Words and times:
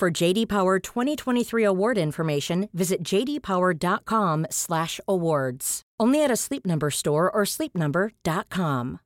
For 0.00 0.10
JD 0.10 0.48
Power 0.48 0.78
2023 0.78 1.62
award 1.62 1.98
information, 1.98 2.70
visit 2.72 3.04
jdpower.com/awards. 3.04 5.82
Only 6.00 6.24
at 6.24 6.30
a 6.30 6.36
Sleep 6.36 6.64
Number 6.64 6.90
store 6.90 7.30
or 7.30 7.44
sleepnumber.com. 7.44 9.00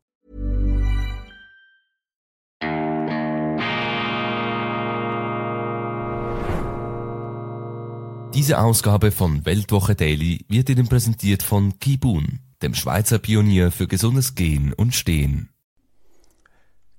Diese 8.34 8.60
Ausgabe 8.60 9.10
von 9.10 9.44
Weltwoche 9.44 9.96
Daily 9.96 10.44
wird 10.48 10.68
Ihnen 10.68 10.86
präsentiert 10.86 11.42
von 11.42 11.80
Kibun, 11.80 12.38
dem 12.62 12.74
Schweizer 12.74 13.18
Pionier 13.18 13.72
für 13.72 13.88
gesundes 13.88 14.36
Gehen 14.36 14.72
und 14.72 14.94
Stehen. 14.94 15.48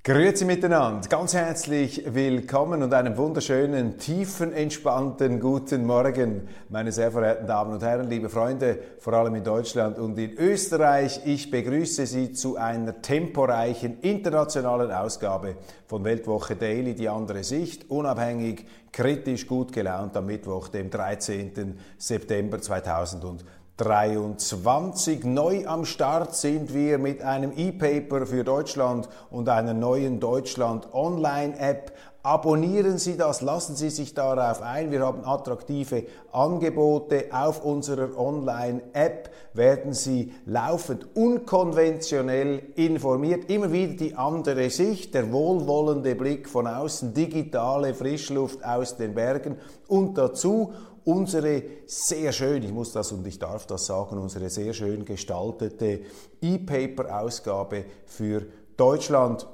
Grüezi 0.07 0.45
miteinander, 0.45 1.09
ganz 1.09 1.33
herzlich 1.33 2.03
willkommen 2.05 2.83
und 2.83 2.93
einen 2.93 3.17
wunderschönen, 3.17 3.97
tiefen, 3.97 4.53
entspannten 4.53 5.39
guten 5.39 5.83
Morgen, 5.83 6.47
meine 6.69 6.91
sehr 6.91 7.11
verehrten 7.11 7.47
Damen 7.47 7.73
und 7.73 7.81
Herren, 7.81 8.07
liebe 8.07 8.29
Freunde, 8.29 8.77
vor 8.99 9.13
allem 9.13 9.33
in 9.33 9.43
Deutschland 9.43 9.97
und 9.97 10.15
in 10.19 10.37
Österreich. 10.37 11.21
Ich 11.25 11.49
begrüße 11.49 12.05
Sie 12.05 12.33
zu 12.33 12.55
einer 12.55 13.01
temporeichen 13.01 13.99
internationalen 14.01 14.91
Ausgabe 14.91 15.55
von 15.87 16.03
Weltwoche 16.03 16.55
Daily, 16.55 16.93
die 16.93 17.09
andere 17.09 17.43
Sicht, 17.43 17.89
unabhängig, 17.89 18.67
kritisch, 18.91 19.47
gut 19.47 19.73
gelaunt 19.73 20.15
am 20.15 20.27
Mittwoch, 20.27 20.67
dem 20.67 20.91
13. 20.91 21.79
September 21.97 22.61
2020. 22.61 23.47
23. 23.77 25.25
Neu 25.25 25.67
am 25.67 25.83
Start 25.83 26.33
sind 26.33 26.73
wir 26.73 26.97
mit 26.97 27.21
einem 27.21 27.51
E-Paper 27.57 28.25
für 28.25 28.45
Deutschland 28.45 29.09
und 29.29 29.49
einer 29.49 29.73
neuen 29.73 30.21
Deutschland 30.21 30.93
Online-App. 30.93 31.91
Abonnieren 32.23 32.97
Sie 32.97 33.17
das, 33.17 33.41
lassen 33.41 33.75
Sie 33.75 33.89
sich 33.89 34.13
darauf 34.13 34.61
ein. 34.61 34.91
Wir 34.91 35.01
haben 35.01 35.25
attraktive 35.25 36.05
Angebote 36.31 37.25
auf 37.31 37.65
unserer 37.65 38.17
Online-App. 38.17 39.29
Werden 39.53 39.91
Sie 39.91 40.31
laufend 40.45 41.13
unkonventionell 41.13 42.61
informiert. 42.75 43.49
Immer 43.51 43.73
wieder 43.73 43.93
die 43.93 44.15
andere 44.15 44.69
Sicht, 44.69 45.13
der 45.13 45.33
wohlwollende 45.33 46.15
Blick 46.15 46.47
von 46.47 46.65
außen, 46.65 47.13
digitale 47.13 47.93
Frischluft 47.93 48.63
aus 48.63 48.95
den 48.95 49.13
Bergen 49.13 49.57
und 49.89 50.17
dazu 50.17 50.71
unsere 51.05 51.63
sehr 51.85 52.31
schön, 52.31 52.63
ich 52.63 52.71
muss 52.71 52.91
das 52.91 53.11
und 53.11 53.25
ich 53.25 53.39
darf 53.39 53.65
das 53.65 53.85
sagen, 53.85 54.17
unsere 54.17 54.49
sehr 54.49 54.73
schön 54.73 55.05
gestaltete 55.05 56.01
E-Paper-Ausgabe 56.41 57.85
für 58.05 58.45
Deutschland 58.75 59.47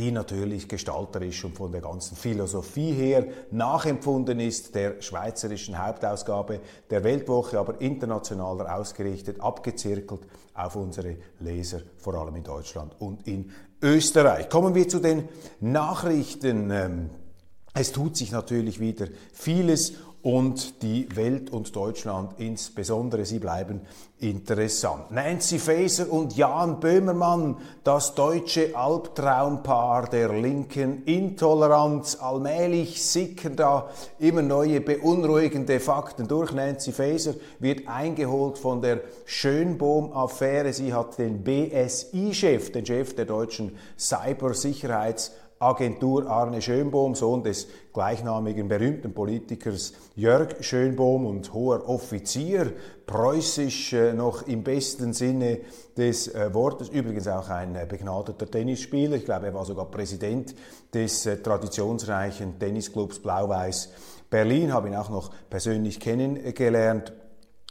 die 0.00 0.12
natürlich 0.12 0.66
gestalterisch 0.66 1.44
und 1.44 1.56
von 1.56 1.72
der 1.72 1.82
ganzen 1.82 2.16
Philosophie 2.16 2.92
her 2.92 3.26
nachempfunden 3.50 4.40
ist 4.40 4.74
der 4.74 5.02
schweizerischen 5.02 5.76
Hauptausgabe 5.84 6.60
der 6.88 7.04
Weltwoche, 7.04 7.58
aber 7.58 7.80
internationaler 7.82 8.74
ausgerichtet, 8.74 9.40
abgezirkelt 9.40 10.22
auf 10.54 10.76
unsere 10.76 11.16
Leser, 11.40 11.80
vor 11.98 12.14
allem 12.14 12.36
in 12.36 12.44
Deutschland 12.44 12.94
und 12.98 13.26
in 13.26 13.50
Österreich. 13.82 14.48
Kommen 14.48 14.74
wir 14.74 14.88
zu 14.88 15.00
den 15.00 15.28
Nachrichten. 15.60 16.70
Ähm, 16.70 17.10
es 17.74 17.92
tut 17.92 18.16
sich 18.16 18.32
natürlich 18.32 18.80
wieder 18.80 19.06
vieles 19.34 19.92
und 20.22 20.82
die 20.82 21.08
Welt 21.16 21.50
und 21.50 21.74
Deutschland 21.74 22.34
insbesondere. 22.38 23.24
Sie 23.24 23.38
bleiben 23.38 23.80
interessant. 24.18 25.10
Nancy 25.10 25.58
Faeser 25.58 26.12
und 26.12 26.36
Jan 26.36 26.78
Böhmermann, 26.78 27.56
das 27.84 28.14
deutsche 28.14 28.76
Albtraumpaar 28.76 30.10
der 30.10 30.28
linken 30.32 31.04
Intoleranz. 31.04 32.18
Allmählich 32.20 33.02
sickern 33.02 33.56
da 33.56 33.88
immer 34.18 34.42
neue 34.42 34.82
beunruhigende 34.82 35.80
Fakten 35.80 36.28
durch. 36.28 36.52
Nancy 36.52 36.92
Faeser 36.92 37.34
wird 37.58 37.88
eingeholt 37.88 38.58
von 38.58 38.82
der 38.82 39.00
Schönbohm-Affäre. 39.24 40.74
Sie 40.74 40.92
hat 40.92 41.16
den 41.16 41.42
BSI-Chef, 41.42 42.72
den 42.72 42.84
Chef 42.84 43.14
der 43.14 43.24
deutschen 43.24 43.76
Cybersicherheits 43.98 45.32
Agentur 45.62 46.26
Arne 46.26 46.62
Schönbohm, 46.62 47.14
Sohn 47.14 47.42
des 47.42 47.68
gleichnamigen 47.92 48.66
berühmten 48.66 49.12
Politikers 49.12 49.92
Jörg 50.16 50.64
Schönbohm 50.64 51.26
und 51.26 51.52
hoher 51.52 51.86
Offizier, 51.86 52.72
preußisch 53.04 53.92
äh, 53.92 54.14
noch 54.14 54.48
im 54.48 54.64
besten 54.64 55.12
Sinne 55.12 55.58
des 55.98 56.28
äh, 56.28 56.54
Wortes, 56.54 56.88
übrigens 56.88 57.28
auch 57.28 57.50
ein 57.50 57.76
äh, 57.76 57.84
begnadeter 57.86 58.50
Tennisspieler, 58.50 59.16
ich 59.16 59.26
glaube 59.26 59.48
er 59.48 59.54
war 59.54 59.66
sogar 59.66 59.90
Präsident 59.90 60.54
des 60.94 61.26
äh, 61.26 61.42
traditionsreichen 61.42 62.58
Tennisclubs 62.58 63.18
Blau-Weiß 63.18 63.90
Berlin, 64.30 64.72
habe 64.72 64.88
ihn 64.88 64.96
auch 64.96 65.10
noch 65.10 65.30
persönlich 65.50 66.00
kennengelernt. 66.00 67.12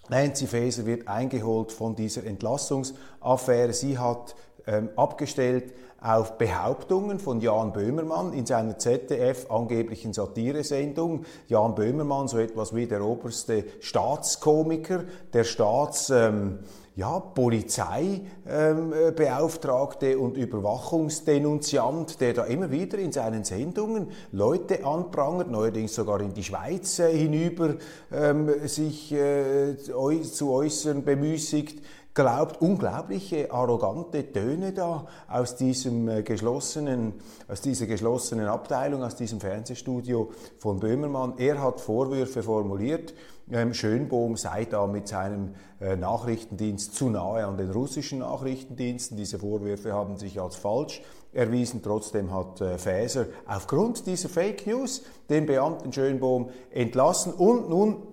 Nancy 0.10 0.46
Faeser 0.46 0.86
wird 0.86 1.08
eingeholt 1.08 1.72
von 1.72 1.96
dieser 1.96 2.24
Entlassungsaffäre. 2.24 3.74
Sie 3.74 3.98
hat 3.98 4.36
ähm, 4.68 4.90
abgestellt 4.96 5.74
auf 6.02 6.38
Behauptungen 6.38 7.20
von 7.20 7.42
Jan 7.42 7.74
Böhmermann 7.74 8.34
in 8.34 8.46
seiner 8.46 8.78
ZDF 8.78 9.50
angeblichen 9.52 10.14
Satiresendung. 10.14 11.26
Jan 11.48 11.76
Böhmermann, 11.76 12.28
so 12.28 12.38
etwas 12.38 12.76
wie 12.76 12.88
der 12.88 13.04
oberste 13.04 13.66
Staatskomiker, 13.80 15.04
der 15.34 15.44
Staats... 15.44 16.10
Ähm, 16.10 16.60
ja, 17.00 17.20
Polizeibeauftragte 17.20 20.12
ähm, 20.12 20.22
und 20.22 20.36
Überwachungsdenunziant, 20.36 22.20
der 22.20 22.34
da 22.34 22.44
immer 22.44 22.72
wieder 22.72 23.00
in 23.00 23.14
seinen 23.14 23.46
Sendungen 23.46 24.10
Leute 24.34 24.86
anprangert, 24.86 25.50
neuerdings 25.50 25.96
sogar 25.96 26.20
in 26.20 26.34
die 26.34 26.44
Schweiz 26.44 27.00
äh, 27.00 27.18
hinüber 27.18 27.76
ähm, 28.12 28.50
sich 28.68 29.14
äh, 29.14 29.78
zu 29.78 30.52
äußern 30.52 31.06
bemüßigt 31.06 31.82
glaubt, 32.20 32.62
unglaubliche 32.62 33.50
arrogante 33.50 34.34
Töne 34.34 34.74
da 34.74 35.08
aus 35.30 35.56
diesem 35.56 36.10
äh, 36.10 36.22
geschlossenen, 36.22 37.14
aus 37.48 37.62
dieser 37.62 37.86
geschlossenen 37.86 38.48
Abteilung, 38.48 39.04
aus 39.04 39.16
diesem 39.16 39.40
Fernsehstudio 39.40 40.30
von 40.58 40.82
Böhmermann. 40.82 41.36
Er 41.38 41.64
hat 41.64 41.80
Vorwürfe 41.80 42.44
formuliert. 42.44 43.14
Ähm, 43.50 43.74
Schönbohm 43.74 44.36
sei 44.36 44.66
da 44.66 44.86
mit 44.86 45.08
seinem 45.08 45.56
äh, 45.80 45.96
Nachrichtendienst 45.96 46.94
zu 46.94 47.10
nahe 47.10 47.46
an 47.46 47.56
den 47.56 47.72
russischen 47.72 48.20
Nachrichtendiensten. 48.20 49.16
Diese 49.16 49.40
Vorwürfe 49.40 49.94
haben 49.94 50.18
sich 50.18 50.42
als 50.42 50.58
falsch 50.58 51.02
erwiesen. 51.32 51.82
Trotzdem 51.82 52.34
hat 52.34 52.60
äh, 52.60 52.78
Faeser 52.78 53.28
aufgrund 53.48 54.06
dieser 54.08 54.28
Fake 54.28 54.68
News 54.68 55.04
den 55.30 55.46
Beamten 55.46 55.94
Schönbohm 55.94 56.50
entlassen 56.70 57.32
und 57.32 57.70
nun 57.70 58.09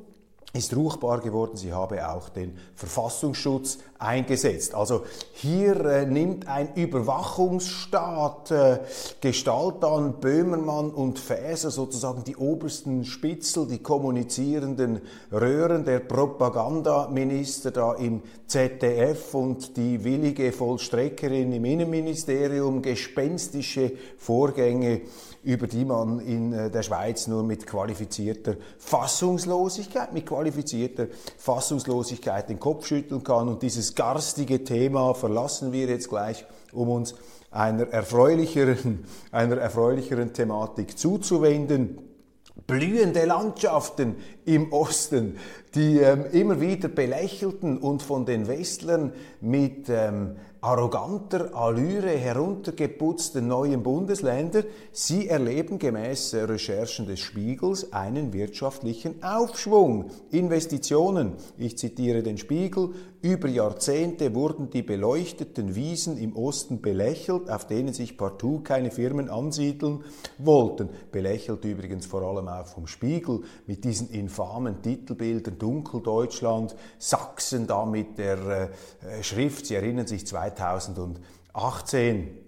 ist 0.56 0.74
ruchbar 0.74 1.20
geworden. 1.20 1.56
Sie 1.56 1.72
habe 1.72 2.08
auch 2.08 2.28
den 2.28 2.56
Verfassungsschutz 2.74 3.78
eingesetzt. 3.98 4.74
Also 4.74 5.04
hier 5.32 5.84
äh, 5.84 6.06
nimmt 6.06 6.48
ein 6.48 6.74
Überwachungsstaat 6.74 8.50
äh, 8.50 8.78
Gestalt 9.20 9.84
an, 9.84 10.20
Böhmermann 10.20 10.90
und 10.90 11.18
Faeser 11.18 11.70
sozusagen 11.70 12.24
die 12.24 12.36
obersten 12.36 13.04
Spitzel, 13.04 13.66
die 13.66 13.78
kommunizierenden 13.78 15.00
Röhren, 15.32 15.84
der 15.84 16.00
Propagandaminister 16.00 17.70
da 17.70 17.94
im 17.94 18.22
ZDF 18.46 19.34
und 19.34 19.76
die 19.76 20.04
willige 20.04 20.52
Vollstreckerin 20.52 21.52
im 21.52 21.64
Innenministerium, 21.64 22.82
gespenstische 22.82 23.92
Vorgänge 24.18 25.02
über 25.46 25.68
die 25.68 25.84
man 25.84 26.18
in 26.18 26.52
äh, 26.52 26.70
der 26.72 26.82
Schweiz 26.82 27.28
nur 27.28 27.44
mit 27.44 27.68
qualifizierter 27.68 28.56
Fassungslosigkeit, 28.78 30.12
mit 30.12 30.26
qualifizierter 30.26 31.06
Fassungslosigkeit 31.38 32.48
den 32.48 32.58
Kopf 32.58 32.86
schütteln 32.86 33.22
kann. 33.22 33.48
Und 33.48 33.62
dieses 33.62 33.94
garstige 33.94 34.64
Thema 34.64 35.14
verlassen 35.14 35.72
wir 35.72 35.86
jetzt 35.86 36.08
gleich, 36.08 36.44
um 36.72 36.88
uns 36.88 37.14
einer 37.52 37.84
erfreulicheren, 37.88 39.04
einer 39.30 39.58
erfreulicheren 39.58 40.32
Thematik 40.32 40.98
zuzuwenden 40.98 42.00
blühende 42.66 43.24
Landschaften 43.24 44.16
im 44.44 44.72
Osten, 44.72 45.36
die 45.74 45.98
ähm, 45.98 46.24
immer 46.32 46.60
wieder 46.60 46.88
belächelten 46.88 47.78
und 47.78 48.02
von 48.02 48.26
den 48.26 48.48
Westlern 48.48 49.12
mit 49.40 49.88
ähm, 49.88 50.36
arroganter 50.60 51.54
Allüre 51.54 52.10
heruntergeputzten 52.10 53.46
neuen 53.46 53.82
Bundesländer, 53.82 54.64
sie 54.92 55.28
erleben 55.28 55.78
gemäß 55.78 56.34
Recherchen 56.34 57.06
des 57.06 57.20
Spiegels 57.20 57.92
einen 57.92 58.32
wirtschaftlichen 58.32 59.22
Aufschwung. 59.22 60.10
Investitionen, 60.30 61.34
ich 61.58 61.78
zitiere 61.78 62.22
den 62.22 62.38
Spiegel, 62.38 62.90
über 63.22 63.48
Jahrzehnte 63.48 64.34
wurden 64.34 64.70
die 64.70 64.82
beleuchteten 64.82 65.74
Wiesen 65.74 66.18
im 66.18 66.36
Osten 66.36 66.80
belächelt, 66.80 67.50
auf 67.50 67.66
denen 67.66 67.92
sich 67.92 68.16
partout 68.16 68.60
keine 68.60 68.90
Firmen 68.90 69.30
ansiedeln 69.30 70.04
wollten. 70.38 70.90
Belächelt 71.10 71.64
übrigens 71.64 72.06
vor 72.06 72.22
allem 72.22 72.48
auch 72.48 72.66
vom 72.66 72.86
Spiegel 72.86 73.42
mit 73.66 73.84
diesen 73.84 74.10
infamen 74.10 74.82
Titelbildern 74.82 75.58
Dunkeldeutschland, 75.58 76.76
Sachsen 76.98 77.66
da 77.66 77.86
mit 77.86 78.18
der 78.18 78.70
äh, 79.02 79.22
Schrift, 79.22 79.66
Sie 79.66 79.74
erinnern 79.74 80.06
sich 80.06 80.26
2018 80.26 82.38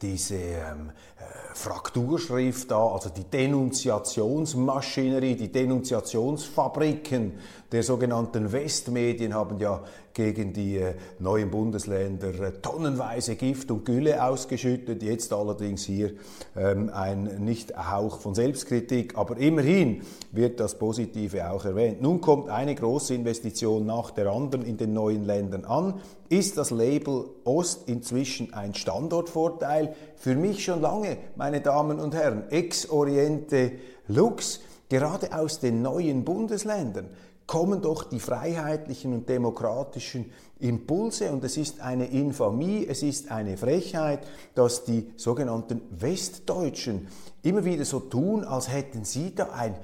diese 0.00 0.36
ähm, 0.36 0.92
äh, 1.18 1.22
Frakturschrift 1.54 2.70
da, 2.70 2.86
also 2.88 3.10
die 3.10 3.24
Denunziationsmaschinerie, 3.24 5.36
die 5.36 5.52
Denunziationsfabriken 5.52 7.34
der 7.74 7.82
sogenannten 7.82 8.52
Westmedien 8.52 9.34
haben 9.34 9.58
ja 9.58 9.82
gegen 10.12 10.52
die 10.52 10.76
äh, 10.76 10.94
neuen 11.18 11.50
Bundesländer 11.50 12.28
äh, 12.28 12.52
tonnenweise 12.62 13.34
Gift 13.34 13.68
und 13.72 13.84
Gülle 13.84 14.24
ausgeschüttet. 14.24 15.02
Jetzt 15.02 15.32
allerdings 15.32 15.82
hier 15.84 16.12
ähm, 16.56 16.88
ein 16.94 17.44
nicht 17.44 17.76
Hauch 17.76 18.20
von 18.20 18.36
Selbstkritik, 18.36 19.18
aber 19.18 19.38
immerhin 19.38 20.02
wird 20.30 20.60
das 20.60 20.78
Positive 20.78 21.50
auch 21.50 21.64
erwähnt. 21.64 22.00
Nun 22.00 22.20
kommt 22.20 22.48
eine 22.48 22.76
große 22.76 23.12
Investition 23.12 23.86
nach 23.86 24.12
der 24.12 24.30
anderen 24.30 24.64
in 24.64 24.76
den 24.76 24.92
neuen 24.92 25.24
Ländern 25.24 25.64
an. 25.64 25.94
Ist 26.28 26.56
das 26.56 26.70
Label 26.70 27.24
Ost 27.42 27.88
inzwischen 27.88 28.54
ein 28.54 28.74
Standortvorteil? 28.74 29.96
Für 30.14 30.36
mich 30.36 30.64
schon 30.64 30.80
lange, 30.80 31.16
meine 31.34 31.60
Damen 31.60 31.98
und 31.98 32.14
Herren. 32.14 32.44
Ex-Oriente 32.50 33.72
Lux, 34.06 34.60
gerade 34.88 35.36
aus 35.36 35.58
den 35.58 35.82
neuen 35.82 36.24
Bundesländern 36.24 37.08
kommen 37.46 37.82
doch 37.82 38.04
die 38.04 38.20
freiheitlichen 38.20 39.12
und 39.12 39.28
demokratischen 39.28 40.32
Impulse 40.58 41.30
und 41.30 41.44
es 41.44 41.56
ist 41.56 41.80
eine 41.80 42.06
Infamie, 42.06 42.86
es 42.88 43.02
ist 43.02 43.30
eine 43.30 43.56
Frechheit, 43.56 44.26
dass 44.54 44.84
die 44.84 45.10
sogenannten 45.16 45.82
Westdeutschen 45.90 47.08
immer 47.42 47.64
wieder 47.64 47.84
so 47.84 48.00
tun, 48.00 48.44
als 48.44 48.70
hätten 48.70 49.04
sie 49.04 49.34
da 49.34 49.50
ein 49.50 49.76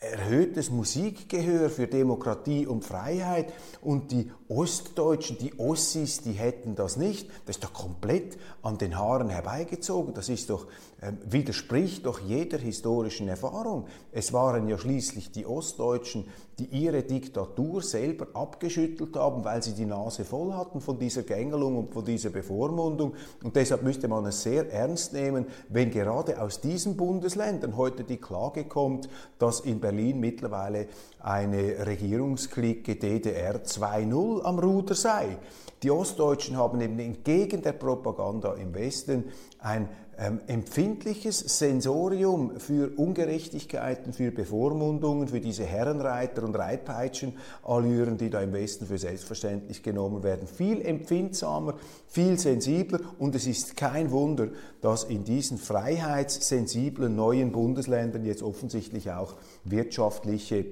erhöhtes 0.00 0.70
Musikgehör 0.70 1.68
für 1.68 1.86
Demokratie 1.86 2.66
und 2.66 2.84
Freiheit 2.84 3.52
und 3.82 4.10
die 4.10 4.32
Ostdeutschen, 4.50 5.38
die 5.38 5.58
Ossis, 5.58 6.22
die 6.22 6.32
hätten 6.32 6.74
das 6.74 6.96
nicht. 6.96 7.30
Das 7.46 7.56
ist 7.56 7.64
doch 7.64 7.72
komplett 7.72 8.36
an 8.62 8.78
den 8.78 8.98
Haaren 8.98 9.28
herbeigezogen. 9.28 10.12
Das 10.12 10.28
ist 10.28 10.50
doch, 10.50 10.66
äh, 11.00 11.12
widerspricht 11.24 12.04
doch 12.04 12.18
jeder 12.18 12.58
historischen 12.58 13.28
Erfahrung. 13.28 13.86
Es 14.10 14.32
waren 14.32 14.68
ja 14.68 14.76
schließlich 14.76 15.30
die 15.30 15.46
Ostdeutschen, 15.46 16.24
die 16.58 16.64
ihre 16.66 17.02
Diktatur 17.02 17.80
selber 17.80 18.26
abgeschüttelt 18.34 19.16
haben, 19.16 19.44
weil 19.44 19.62
sie 19.62 19.72
die 19.72 19.86
Nase 19.86 20.24
voll 20.24 20.52
hatten 20.52 20.80
von 20.80 20.98
dieser 20.98 21.22
Gängelung 21.22 21.78
und 21.78 21.94
von 21.94 22.04
dieser 22.04 22.30
Bevormundung. 22.30 23.14
Und 23.42 23.54
deshalb 23.54 23.82
müsste 23.82 24.08
man 24.08 24.26
es 24.26 24.42
sehr 24.42 24.70
ernst 24.70 25.12
nehmen, 25.12 25.46
wenn 25.68 25.90
gerade 25.90 26.42
aus 26.42 26.60
diesen 26.60 26.96
Bundesländern 26.96 27.76
heute 27.76 28.02
die 28.04 28.18
Klage 28.18 28.64
kommt, 28.64 29.08
dass 29.38 29.60
in 29.60 29.80
Berlin 29.80 30.18
mittlerweile 30.18 30.88
eine 31.20 31.86
Regierungsklicke 31.86 32.96
DDR 32.96 33.62
2.0 33.64 34.39
am 34.44 34.58
Ruder 34.58 34.94
sei. 34.94 35.38
Die 35.82 35.90
Ostdeutschen 35.90 36.56
haben 36.56 36.80
eben 36.80 36.98
entgegen 36.98 37.62
der 37.62 37.72
Propaganda 37.72 38.54
im 38.54 38.74
Westen 38.74 39.24
ein 39.58 39.88
ähm, 40.22 40.38
empfindliches 40.46 41.38
Sensorium 41.58 42.60
für 42.60 42.90
Ungerechtigkeiten, 42.98 44.12
für 44.12 44.30
Bevormundungen, 44.30 45.28
für 45.28 45.40
diese 45.40 45.64
Herrenreiter 45.64 46.42
und 46.42 46.54
Reitpeitschenallüren, 46.54 48.18
die 48.18 48.28
da 48.28 48.42
im 48.42 48.52
Westen 48.52 48.84
für 48.84 48.98
selbstverständlich 48.98 49.82
genommen 49.82 50.22
werden. 50.22 50.46
Viel 50.46 50.82
empfindsamer, 50.82 51.76
viel 52.06 52.38
sensibler 52.38 53.00
und 53.18 53.34
es 53.34 53.46
ist 53.46 53.78
kein 53.78 54.10
Wunder, 54.10 54.48
dass 54.82 55.04
in 55.04 55.24
diesen 55.24 55.56
freiheitssensiblen 55.56 57.16
neuen 57.16 57.50
Bundesländern 57.50 58.26
jetzt 58.26 58.42
offensichtlich 58.42 59.10
auch 59.10 59.36
wirtschaftliche 59.64 60.66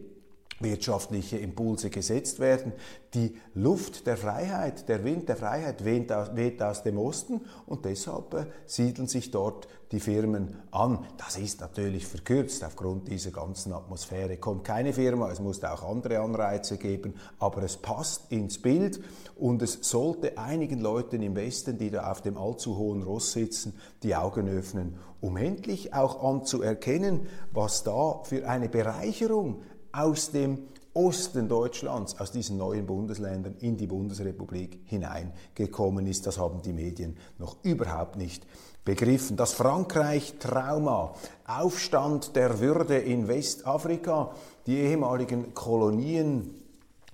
wirtschaftliche 0.60 1.38
Impulse 1.38 1.90
gesetzt 1.90 2.40
werden. 2.40 2.72
Die 3.14 3.36
Luft 3.54 4.06
der 4.06 4.16
Freiheit, 4.16 4.88
der 4.88 5.04
Wind 5.04 5.28
der 5.28 5.36
Freiheit 5.36 5.84
weht 5.84 6.12
aus, 6.12 6.34
weht 6.34 6.62
aus 6.62 6.82
dem 6.82 6.98
Osten 6.98 7.40
und 7.66 7.84
deshalb 7.84 8.34
äh, 8.34 8.46
siedeln 8.66 9.08
sich 9.08 9.30
dort 9.30 9.68
die 9.92 10.00
Firmen 10.00 10.56
an. 10.70 11.06
Das 11.16 11.38
ist 11.38 11.60
natürlich 11.60 12.06
verkürzt 12.06 12.62
aufgrund 12.62 13.08
dieser 13.08 13.30
ganzen 13.30 13.72
Atmosphäre. 13.72 14.36
Kommt 14.36 14.64
keine 14.64 14.92
Firma, 14.92 15.30
es 15.30 15.40
muss 15.40 15.64
auch 15.64 15.82
andere 15.88 16.20
Anreize 16.20 16.76
geben, 16.76 17.14
aber 17.38 17.62
es 17.62 17.78
passt 17.78 18.30
ins 18.30 18.60
Bild 18.60 19.00
und 19.36 19.62
es 19.62 19.78
sollte 19.80 20.36
einigen 20.36 20.80
Leuten 20.80 21.22
im 21.22 21.34
Westen, 21.34 21.78
die 21.78 21.90
da 21.90 22.10
auf 22.10 22.20
dem 22.20 22.36
allzu 22.36 22.76
hohen 22.76 23.02
Ross 23.02 23.32
sitzen, 23.32 23.72
die 24.02 24.14
Augen 24.14 24.48
öffnen, 24.48 24.98
um 25.20 25.38
endlich 25.38 25.94
auch 25.94 26.22
anzuerkennen, 26.22 27.26
was 27.52 27.84
da 27.84 28.20
für 28.24 28.46
eine 28.46 28.68
Bereicherung 28.68 29.62
aus 29.92 30.30
dem 30.30 30.68
Osten 30.94 31.48
Deutschlands, 31.48 32.18
aus 32.18 32.32
diesen 32.32 32.56
neuen 32.56 32.86
Bundesländern 32.86 33.54
in 33.60 33.76
die 33.76 33.86
Bundesrepublik 33.86 34.80
hineingekommen 34.86 36.06
ist. 36.06 36.26
Das 36.26 36.38
haben 36.38 36.62
die 36.62 36.72
Medien 36.72 37.16
noch 37.38 37.56
überhaupt 37.62 38.16
nicht 38.16 38.44
begriffen. 38.84 39.36
Das 39.36 39.52
Frankreich-Trauma, 39.52 41.14
Aufstand 41.46 42.34
der 42.34 42.58
Würde 42.58 42.96
in 42.98 43.28
Westafrika, 43.28 44.32
die 44.66 44.78
ehemaligen 44.78 45.54
Kolonien 45.54 46.54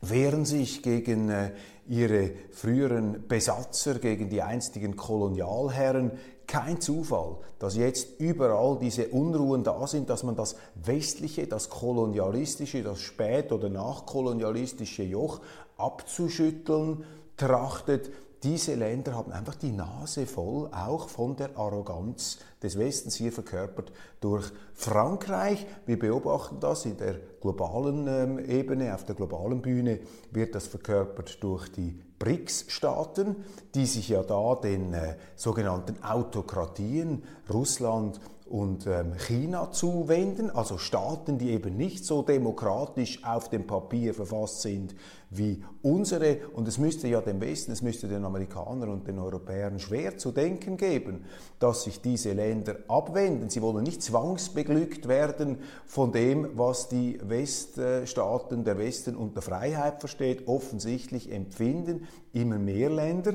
wehren 0.00 0.44
sich 0.44 0.82
gegen 0.82 1.28
äh, 1.30 1.50
ihre 1.88 2.30
früheren 2.52 3.26
Besatzer, 3.28 3.98
gegen 3.98 4.30
die 4.30 4.42
einstigen 4.42 4.96
Kolonialherren, 4.96 6.12
kein 6.46 6.80
Zufall, 6.80 7.36
dass 7.58 7.76
jetzt 7.76 8.20
überall 8.20 8.78
diese 8.80 9.08
Unruhen 9.08 9.64
da 9.64 9.86
sind, 9.86 10.10
dass 10.10 10.22
man 10.22 10.36
das 10.36 10.56
westliche, 10.74 11.46
das 11.46 11.70
kolonialistische, 11.70 12.82
das 12.82 13.00
spät- 13.00 13.52
oder 13.52 13.68
nachkolonialistische 13.68 15.02
Joch 15.02 15.40
abzuschütteln 15.76 17.04
trachtet. 17.36 18.10
Diese 18.44 18.74
Länder 18.74 19.14
haben 19.14 19.32
einfach 19.32 19.54
die 19.54 19.72
Nase 19.72 20.26
voll, 20.26 20.68
auch 20.70 21.08
von 21.08 21.34
der 21.34 21.56
Arroganz 21.56 22.40
des 22.62 22.78
Westens 22.78 23.14
hier 23.14 23.32
verkörpert 23.32 23.90
durch 24.20 24.52
Frankreich. 24.74 25.66
Wir 25.86 25.98
beobachten 25.98 26.60
das 26.60 26.84
in 26.84 26.98
der 26.98 27.14
globalen 27.40 28.06
ähm, 28.06 28.38
Ebene, 28.38 28.94
auf 28.94 29.06
der 29.06 29.14
globalen 29.14 29.62
Bühne 29.62 29.98
wird 30.30 30.54
das 30.54 30.66
verkörpert 30.66 31.42
durch 31.42 31.72
die 31.72 31.98
BRICS-Staaten, 32.18 33.36
die 33.74 33.86
sich 33.86 34.10
ja 34.10 34.22
da 34.22 34.56
den 34.56 34.92
äh, 34.92 35.16
sogenannten 35.36 36.04
Autokratien 36.04 37.22
Russland 37.50 38.20
und 38.46 38.86
ähm, 38.86 39.14
China 39.16 39.72
zuwenden, 39.72 40.50
also 40.50 40.76
Staaten, 40.76 41.38
die 41.38 41.50
eben 41.50 41.78
nicht 41.78 42.04
so 42.04 42.20
demokratisch 42.20 43.24
auf 43.24 43.48
dem 43.48 43.66
Papier 43.66 44.12
verfasst 44.12 44.60
sind 44.60 44.94
wie 45.30 45.64
unsere. 45.82 46.38
Und 46.52 46.68
es 46.68 46.76
müsste 46.76 47.08
ja 47.08 47.22
dem 47.22 47.40
Westen, 47.40 47.72
es 47.72 47.80
müsste 47.80 48.06
den 48.06 48.24
Amerikanern 48.24 48.90
und 48.90 49.08
den 49.08 49.18
Europäern 49.18 49.78
schwer 49.78 50.18
zu 50.18 50.30
denken 50.30 50.76
geben, 50.76 51.24
dass 51.58 51.84
sich 51.84 52.02
diese 52.02 52.32
Länder 52.34 52.76
abwenden. 52.86 53.48
Sie 53.48 53.62
wollen 53.62 53.82
nicht 53.82 54.02
zwangsbeglückt 54.02 55.08
werden 55.08 55.58
von 55.86 56.12
dem, 56.12 56.50
was 56.54 56.88
die 56.88 57.18
Weststaaten, 57.22 58.64
der 58.64 58.76
Westen 58.76 59.16
unter 59.16 59.40
Freiheit 59.40 60.00
versteht. 60.00 60.46
Offensichtlich 60.48 61.32
empfinden 61.32 62.06
immer 62.34 62.58
mehr 62.58 62.90
Länder, 62.90 63.34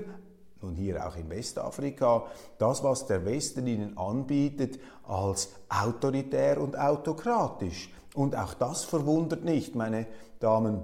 nun 0.61 0.75
hier 0.75 1.05
auch 1.07 1.15
in 1.15 1.29
Westafrika, 1.29 2.25
das, 2.57 2.83
was 2.83 3.05
der 3.05 3.25
Westen 3.25 3.67
ihnen 3.67 3.97
anbietet, 3.97 4.79
als 5.07 5.49
autoritär 5.69 6.59
und 6.59 6.77
autokratisch. 6.77 7.89
Und 8.13 8.35
auch 8.35 8.53
das 8.53 8.83
verwundert 8.83 9.43
nicht, 9.43 9.75
meine 9.75 10.07
Damen 10.39 10.81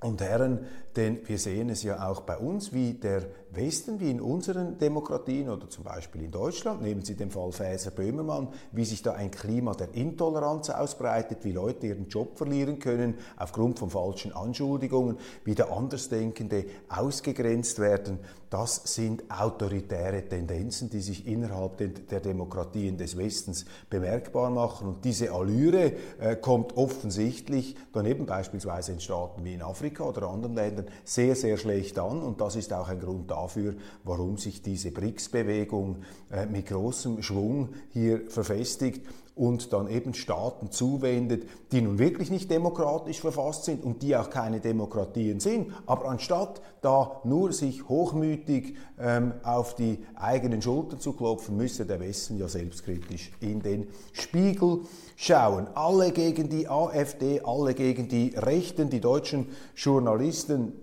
und 0.00 0.20
Herren, 0.20 0.66
denn 0.96 1.20
wir 1.26 1.38
sehen 1.38 1.70
es 1.70 1.82
ja 1.82 2.08
auch 2.08 2.22
bei 2.22 2.36
uns, 2.36 2.72
wie 2.72 2.94
der 2.94 3.24
Westen 3.50 4.00
wie 4.00 4.10
in 4.10 4.20
unseren 4.20 4.78
Demokratien 4.78 5.48
oder 5.48 5.68
zum 5.68 5.84
Beispiel 5.84 6.22
in 6.22 6.30
Deutschland, 6.30 6.82
nehmen 6.82 7.04
Sie 7.04 7.14
den 7.14 7.30
Fall 7.30 7.52
Faeser-Böhmermann, 7.52 8.48
wie 8.72 8.84
sich 8.84 9.02
da 9.02 9.12
ein 9.12 9.30
Klima 9.30 9.74
der 9.74 9.94
Intoleranz 9.94 10.70
ausbreitet, 10.70 11.44
wie 11.44 11.52
Leute 11.52 11.86
ihren 11.86 12.08
Job 12.08 12.36
verlieren 12.36 12.78
können 12.78 13.14
aufgrund 13.36 13.78
von 13.78 13.90
falschen 13.90 14.32
Anschuldigungen, 14.32 15.18
wie 15.44 15.54
da 15.54 15.66
Andersdenkende 15.66 16.64
ausgegrenzt 16.88 17.78
werden. 17.78 18.18
Das 18.50 18.82
sind 18.84 19.24
autoritäre 19.30 20.28
Tendenzen, 20.28 20.88
die 20.88 21.00
sich 21.00 21.26
innerhalb 21.26 21.76
der 22.08 22.20
Demokratien 22.20 22.96
des 22.96 23.16
Westens 23.16 23.64
bemerkbar 23.90 24.50
machen. 24.50 24.86
Und 24.86 25.04
diese 25.04 25.32
Allüre 25.32 25.92
äh, 26.20 26.36
kommt 26.36 26.76
offensichtlich 26.76 27.74
daneben 27.92 28.26
beispielsweise 28.26 28.92
in 28.92 29.00
Staaten 29.00 29.44
wie 29.44 29.54
in 29.54 29.62
Afrika 29.62 30.04
oder 30.04 30.28
anderen 30.28 30.54
Ländern 30.54 30.83
sehr, 31.04 31.34
sehr 31.34 31.56
schlecht 31.56 31.98
an. 31.98 32.22
Und 32.22 32.40
das 32.40 32.56
ist 32.56 32.72
auch 32.72 32.88
ein 32.88 33.00
Grund 33.00 33.30
dafür, 33.30 33.74
warum 34.04 34.36
sich 34.36 34.62
diese 34.62 34.90
BRICS-Bewegung 34.90 36.02
äh, 36.30 36.46
mit 36.46 36.66
großem 36.66 37.22
Schwung 37.22 37.70
hier 37.90 38.22
verfestigt 38.28 39.06
und 39.36 39.72
dann 39.72 39.88
eben 39.88 40.14
Staaten 40.14 40.70
zuwendet, 40.70 41.48
die 41.72 41.80
nun 41.80 41.98
wirklich 41.98 42.30
nicht 42.30 42.50
demokratisch 42.50 43.20
verfasst 43.20 43.64
sind 43.64 43.82
und 43.82 44.02
die 44.02 44.16
auch 44.16 44.30
keine 44.30 44.60
Demokratien 44.60 45.40
sind. 45.40 45.72
Aber 45.86 46.08
anstatt 46.08 46.60
da 46.82 47.20
nur 47.24 47.52
sich 47.52 47.88
hochmütig 47.88 48.76
ähm, 48.98 49.34
auf 49.42 49.74
die 49.74 49.98
eigenen 50.14 50.62
Schultern 50.62 51.00
zu 51.00 51.14
klopfen, 51.14 51.56
müsste 51.56 51.84
der 51.84 51.98
Westen 51.98 52.38
ja 52.38 52.46
selbstkritisch 52.46 53.32
in 53.40 53.60
den 53.60 53.88
Spiegel 54.12 54.82
schauen. 55.16 55.66
Alle 55.74 56.12
gegen 56.12 56.48
die 56.48 56.68
AfD, 56.68 57.40
alle 57.44 57.74
gegen 57.74 58.08
die 58.08 58.34
Rechten, 58.36 58.88
die 58.88 59.00
deutschen 59.00 59.48
Journalisten 59.74 60.74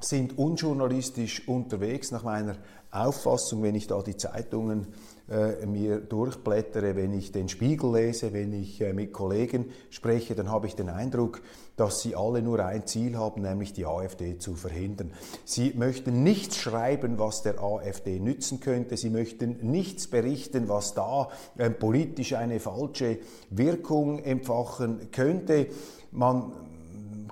sind 0.00 0.36
unjournalistisch 0.36 1.48
unterwegs 1.48 2.10
nach 2.10 2.22
meiner 2.22 2.56
Auffassung, 2.90 3.62
wenn 3.62 3.74
ich 3.74 3.86
da 3.86 4.02
die 4.02 4.16
Zeitungen 4.16 4.88
äh, 5.28 5.66
mir 5.66 5.98
durchblättere, 5.98 6.94
wenn 6.94 7.12
ich 7.12 7.32
den 7.32 7.48
Spiegel 7.48 7.92
lese, 7.92 8.32
wenn 8.32 8.52
ich 8.52 8.80
äh, 8.80 8.92
mit 8.92 9.12
Kollegen 9.12 9.66
spreche, 9.90 10.34
dann 10.34 10.50
habe 10.50 10.68
ich 10.68 10.76
den 10.76 10.88
Eindruck, 10.88 11.42
dass 11.76 12.00
sie 12.00 12.14
alle 12.14 12.42
nur 12.42 12.64
ein 12.64 12.86
Ziel 12.86 13.16
haben, 13.16 13.42
nämlich 13.42 13.72
die 13.72 13.86
AfD 13.86 14.38
zu 14.38 14.54
verhindern. 14.54 15.12
Sie 15.44 15.72
möchten 15.74 16.22
nichts 16.22 16.58
schreiben, 16.58 17.18
was 17.18 17.42
der 17.42 17.60
AfD 17.60 18.20
nützen 18.20 18.60
könnte. 18.60 18.96
Sie 18.96 19.10
möchten 19.10 19.58
nichts 19.62 20.06
berichten, 20.06 20.68
was 20.68 20.94
da 20.94 21.28
äh, 21.58 21.70
politisch 21.70 22.34
eine 22.34 22.60
falsche 22.60 23.18
Wirkung 23.50 24.20
empfachen 24.20 25.10
könnte. 25.10 25.66
Man 26.12 26.52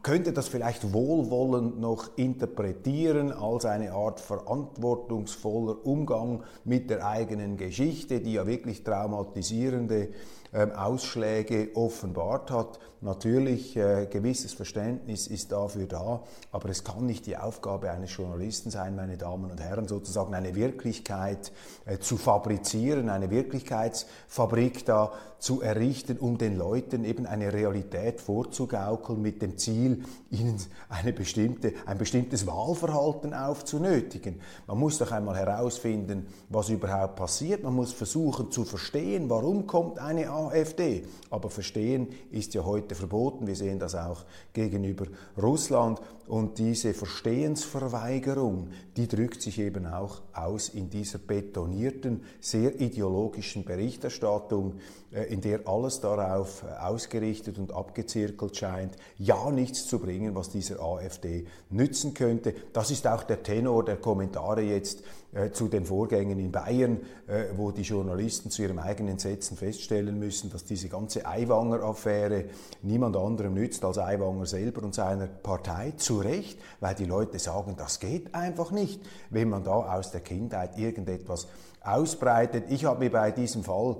könnte 0.04 0.34
das 0.34 0.48
vielleicht 0.48 0.92
wohlwollend 0.92 1.80
noch 1.80 2.16
interpretieren 2.16 3.32
als 3.32 3.64
eine 3.64 3.92
Art 3.92 4.20
verantwortungsvoller 4.20 5.84
Umgang 5.84 6.44
mit 6.64 6.90
der 6.90 7.06
eigenen 7.06 7.56
Geschichte, 7.56 8.20
die 8.20 8.34
ja 8.34 8.46
wirklich 8.46 8.84
traumatisierende 8.84 10.10
Ausschläge 10.54 11.70
offenbart 11.74 12.50
hat. 12.50 12.78
Natürlich, 13.00 13.76
äh, 13.76 14.06
gewisses 14.10 14.54
Verständnis 14.54 15.26
ist 15.26 15.52
dafür 15.52 15.86
da, 15.86 16.22
aber 16.52 16.70
es 16.70 16.84
kann 16.84 17.04
nicht 17.04 17.26
die 17.26 17.36
Aufgabe 17.36 17.90
eines 17.90 18.16
Journalisten 18.16 18.70
sein, 18.70 18.96
meine 18.96 19.18
Damen 19.18 19.50
und 19.50 19.60
Herren, 19.60 19.86
sozusagen 19.88 20.32
eine 20.32 20.54
Wirklichkeit 20.54 21.52
äh, 21.84 21.98
zu 21.98 22.16
fabrizieren, 22.16 23.10
eine 23.10 23.30
Wirklichkeitsfabrik 23.30 24.86
da 24.86 25.12
zu 25.38 25.60
errichten, 25.60 26.16
um 26.16 26.38
den 26.38 26.56
Leuten 26.56 27.04
eben 27.04 27.26
eine 27.26 27.52
Realität 27.52 28.22
vorzugaukeln 28.22 29.20
mit 29.20 29.42
dem 29.42 29.58
Ziel, 29.58 30.04
ihnen 30.30 30.56
eine 30.88 31.12
bestimmte, 31.12 31.74
ein 31.84 31.98
bestimmtes 31.98 32.46
Wahlverhalten 32.46 33.34
aufzunötigen. 33.34 34.40
Man 34.66 34.78
muss 34.78 34.96
doch 34.96 35.12
einmal 35.12 35.36
herausfinden, 35.36 36.28
was 36.48 36.70
überhaupt 36.70 37.16
passiert. 37.16 37.62
Man 37.62 37.74
muss 37.74 37.92
versuchen 37.92 38.50
zu 38.50 38.64
verstehen, 38.64 39.28
warum 39.28 39.66
kommt 39.66 39.98
eine 39.98 40.32
AfD. 40.48 41.04
Aber 41.30 41.50
verstehen 41.50 42.08
ist 42.30 42.54
ja 42.54 42.64
heute 42.64 42.94
verboten. 42.94 43.46
Wir 43.46 43.56
sehen 43.56 43.78
das 43.78 43.94
auch 43.94 44.24
gegenüber 44.52 45.06
Russland. 45.40 46.00
Und 46.26 46.58
diese 46.58 46.94
Verstehensverweigerung, 46.94 48.68
die 48.96 49.08
drückt 49.08 49.42
sich 49.42 49.58
eben 49.58 49.86
auch 49.86 50.22
aus 50.32 50.70
in 50.70 50.88
dieser 50.88 51.18
betonierten, 51.18 52.22
sehr 52.40 52.80
ideologischen 52.80 53.64
Berichterstattung, 53.64 54.74
äh, 55.12 55.24
in 55.24 55.42
der 55.42 55.68
alles 55.68 56.00
darauf 56.00 56.62
äh, 56.62 56.82
ausgerichtet 56.82 57.58
und 57.58 57.72
abgezirkelt 57.72 58.56
scheint, 58.56 58.96
ja 59.18 59.50
nichts 59.50 59.86
zu 59.86 59.98
bringen, 59.98 60.34
was 60.34 60.48
dieser 60.48 60.80
AfD 60.80 61.44
nützen 61.68 62.14
könnte. 62.14 62.54
Das 62.72 62.90
ist 62.90 63.06
auch 63.06 63.24
der 63.24 63.42
Tenor 63.42 63.84
der 63.84 63.96
Kommentare 63.96 64.62
jetzt 64.62 65.02
äh, 65.34 65.50
zu 65.50 65.68
den 65.68 65.84
Vorgängen 65.84 66.38
in 66.38 66.52
Bayern, 66.52 67.00
äh, 67.26 67.46
wo 67.56 67.70
die 67.70 67.82
Journalisten 67.82 68.50
zu 68.50 68.62
ihrem 68.62 68.78
eigenen 68.78 69.12
Entsetzen 69.12 69.56
feststellen 69.56 70.18
müssen, 70.18 70.50
dass 70.50 70.64
diese 70.64 70.88
ganze 70.88 71.26
Aiwanger-Affäre 71.26 72.44
niemand 72.82 73.16
anderem 73.16 73.54
nützt 73.54 73.84
als 73.84 73.98
Aiwanger 73.98 74.46
selber 74.46 74.82
und 74.82 74.94
seiner 74.94 75.26
Partei. 75.26 75.92
Zu 75.96 76.18
Recht, 76.18 76.58
weil 76.80 76.94
die 76.94 77.04
Leute 77.04 77.38
sagen, 77.38 77.74
das 77.76 78.00
geht 78.00 78.34
einfach 78.34 78.70
nicht, 78.70 79.00
wenn 79.30 79.48
man 79.48 79.64
da 79.64 79.72
aus 79.72 80.10
der 80.10 80.20
Kindheit 80.20 80.78
irgendetwas 80.78 81.48
ausbreitet. 81.82 82.64
Ich 82.68 82.84
habe 82.84 83.00
mir 83.00 83.10
bei 83.10 83.30
diesem 83.30 83.64
Fall 83.64 83.96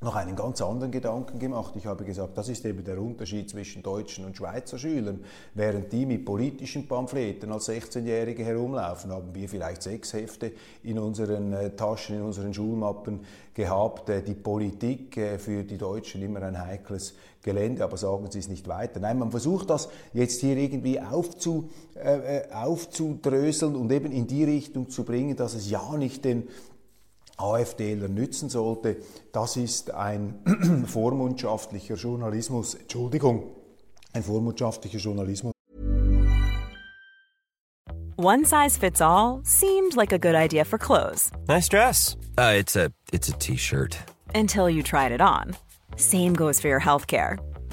noch 0.00 0.16
einen 0.16 0.36
ganz 0.36 0.60
anderen 0.60 0.92
Gedanken 0.92 1.38
gemacht. 1.38 1.74
Ich 1.76 1.86
habe 1.86 2.04
gesagt, 2.04 2.36
das 2.36 2.48
ist 2.48 2.64
eben 2.64 2.84
der 2.84 3.00
Unterschied 3.00 3.48
zwischen 3.48 3.82
deutschen 3.82 4.24
und 4.24 4.36
Schweizer 4.36 4.78
Schülern. 4.78 5.24
Während 5.54 5.92
die 5.92 6.04
mit 6.04 6.24
politischen 6.24 6.86
Pamphleten 6.86 7.50
als 7.52 7.68
16-Jährige 7.68 8.44
herumlaufen, 8.44 9.10
haben 9.10 9.34
wir 9.34 9.48
vielleicht 9.48 9.82
sechs 9.82 10.12
Hefte 10.12 10.52
in 10.82 10.98
unseren 10.98 11.52
äh, 11.52 11.70
Taschen, 11.70 12.16
in 12.16 12.22
unseren 12.22 12.52
Schulmappen 12.52 13.20
gehabt. 13.54 14.10
Äh, 14.10 14.22
die 14.22 14.34
Politik 14.34 15.16
äh, 15.16 15.38
für 15.38 15.64
die 15.64 15.78
Deutschen 15.78 16.22
immer 16.22 16.42
ein 16.42 16.60
heikles 16.60 17.14
Gelände, 17.42 17.84
aber 17.84 17.96
sagen 17.96 18.30
Sie 18.30 18.38
es 18.38 18.48
nicht 18.48 18.68
weiter. 18.68 19.00
Nein, 19.00 19.18
man 19.18 19.30
versucht 19.30 19.70
das 19.70 19.88
jetzt 20.12 20.40
hier 20.40 20.56
irgendwie 20.56 21.00
aufzu, 21.00 21.70
äh, 21.94 22.42
aufzudröseln 22.52 23.76
und 23.76 23.92
eben 23.92 24.12
in 24.12 24.26
die 24.26 24.44
Richtung 24.44 24.88
zu 24.88 25.04
bringen, 25.04 25.36
dass 25.36 25.54
es 25.54 25.70
ja 25.70 25.96
nicht 25.96 26.24
den 26.24 26.48
AfDler 27.36 28.08
nützen 28.08 28.48
sollte, 28.48 28.96
das 29.32 29.56
ist 29.56 29.92
ein 29.92 30.84
vormundschaftlicher 30.86 31.96
Journalismus, 31.96 32.74
Entschuldigung, 32.74 33.54
ein 34.12 34.22
vormundschaftlicher 34.22 34.98
Journalismus. 34.98 35.52
One 38.16 38.44
size 38.44 38.78
fits 38.78 39.00
all 39.00 39.40
seemed 39.44 39.96
like 39.96 40.12
a 40.12 40.18
good 40.18 40.36
idea 40.36 40.64
for 40.64 40.78
clothes. 40.78 41.32
Nice 41.48 41.68
dress. 41.68 42.16
Uh, 42.38 42.54
it's 42.56 42.76
a 42.76 42.92
it's 43.12 43.28
a 43.28 43.32
t-shirt. 43.32 43.98
Until 44.34 44.70
you 44.70 44.82
tried 44.82 45.10
it 45.12 45.20
on. 45.20 45.56
Same 45.96 46.34
goes 46.34 46.60
for 46.60 46.68
your 46.68 46.80
healthcare. 46.80 47.38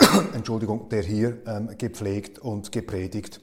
Entschuldigung, 0.34 0.88
der 0.88 1.02
hier 1.02 1.38
ähm, 1.46 1.70
gepflegt 1.76 2.38
und 2.38 2.72
gepredigt 2.72 3.40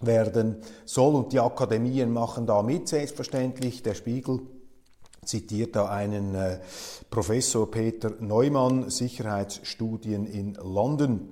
werden 0.00 0.56
soll. 0.84 1.14
Und 1.14 1.32
die 1.32 1.40
Akademien 1.40 2.12
machen 2.12 2.46
da 2.46 2.62
mit, 2.62 2.88
selbstverständlich. 2.88 3.82
Der 3.82 3.94
Spiegel 3.94 4.40
zitiert 5.24 5.76
da 5.76 5.88
einen 5.88 6.34
äh, 6.34 6.58
Professor 7.10 7.70
Peter 7.70 8.12
Neumann, 8.20 8.90
Sicherheitsstudien 8.90 10.26
in 10.26 10.54
London. 10.54 11.28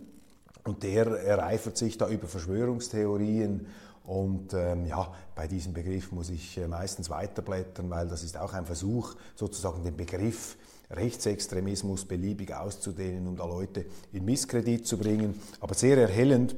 Und 0.64 0.82
der 0.82 1.06
ereifert 1.06 1.76
sich 1.76 1.98
da 1.98 2.08
über 2.08 2.28
Verschwörungstheorien 2.28 3.66
Und 4.04 4.54
ähm, 4.54 4.86
ja, 4.86 5.12
bei 5.34 5.46
diesem 5.46 5.72
Begriff 5.72 6.12
muss 6.12 6.30
ich 6.30 6.58
äh, 6.58 6.68
meistens 6.68 7.10
weiterblättern, 7.10 7.90
weil 7.90 8.08
das 8.08 8.22
ist 8.22 8.36
auch 8.36 8.52
ein 8.52 8.66
Versuch, 8.66 9.14
sozusagen 9.34 9.82
den 9.82 9.96
Begriff 9.96 10.56
Rechtsextremismus 10.90 12.04
beliebig 12.04 12.54
auszudehnen, 12.54 13.26
um 13.28 13.36
da 13.36 13.44
Leute 13.44 13.86
in 14.12 14.24
Misskredit 14.24 14.86
zu 14.86 14.98
bringen. 14.98 15.40
Aber 15.60 15.74
sehr 15.74 15.96
erhellend 15.96 16.56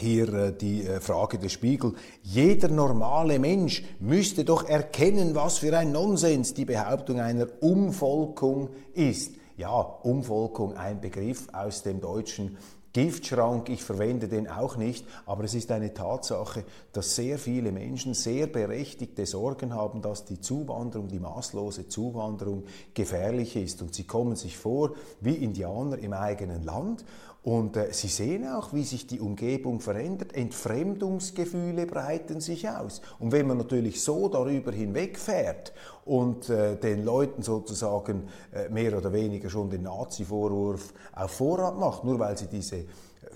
hier 0.00 0.32
äh, 0.32 0.52
die 0.52 0.84
äh, 0.84 1.00
Frage 1.00 1.38
des 1.38 1.52
Spiegel. 1.52 1.94
Jeder 2.22 2.68
normale 2.68 3.38
Mensch 3.38 3.82
müsste 4.00 4.44
doch 4.44 4.68
erkennen, 4.68 5.34
was 5.34 5.58
für 5.58 5.76
ein 5.76 5.92
Nonsens 5.92 6.54
die 6.54 6.64
Behauptung 6.64 7.20
einer 7.20 7.48
Umvolkung 7.60 8.70
ist. 8.94 9.34
Ja, 9.56 9.80
Umvolkung, 9.80 10.76
ein 10.76 11.00
Begriff 11.00 11.48
aus 11.52 11.82
dem 11.82 12.00
Deutschen 12.00 12.56
Giftschrank, 12.98 13.68
ich 13.68 13.84
verwende 13.84 14.26
den 14.26 14.48
auch 14.48 14.76
nicht, 14.76 15.06
aber 15.24 15.44
es 15.44 15.54
ist 15.54 15.70
eine 15.70 15.94
Tatsache, 15.94 16.64
dass 16.92 17.14
sehr 17.14 17.38
viele 17.38 17.70
Menschen 17.70 18.12
sehr 18.12 18.48
berechtigte 18.48 19.24
Sorgen 19.24 19.72
haben, 19.72 20.02
dass 20.02 20.24
die 20.24 20.40
Zuwanderung, 20.40 21.06
die 21.06 21.20
maßlose 21.20 21.86
Zuwanderung 21.86 22.64
gefährlich 22.94 23.54
ist. 23.54 23.82
Und 23.82 23.94
sie 23.94 24.02
kommen 24.02 24.34
sich 24.34 24.58
vor 24.58 24.96
wie 25.20 25.34
Indianer 25.34 25.96
im 25.98 26.12
eigenen 26.12 26.64
Land 26.64 27.04
und 27.48 27.78
äh, 27.78 27.94
Sie 27.94 28.08
sehen 28.08 28.46
auch, 28.46 28.74
wie 28.74 28.84
sich 28.84 29.06
die 29.06 29.20
Umgebung 29.20 29.80
verändert. 29.80 30.34
Entfremdungsgefühle 30.34 31.86
breiten 31.86 32.42
sich 32.42 32.68
aus. 32.68 33.00
Und 33.18 33.32
wenn 33.32 33.46
man 33.46 33.56
natürlich 33.56 34.02
so 34.02 34.28
darüber 34.28 34.70
hinwegfährt 34.70 35.72
und 36.04 36.50
äh, 36.50 36.76
den 36.76 37.06
Leuten 37.06 37.40
sozusagen 37.40 38.28
äh, 38.52 38.68
mehr 38.68 38.98
oder 38.98 39.14
weniger 39.14 39.48
schon 39.48 39.70
den 39.70 39.84
Nazi-Vorwurf 39.84 40.92
auf 41.14 41.30
Vorrat 41.30 41.78
macht, 41.78 42.04
nur 42.04 42.18
weil 42.18 42.36
sie 42.36 42.48
diese 42.48 42.84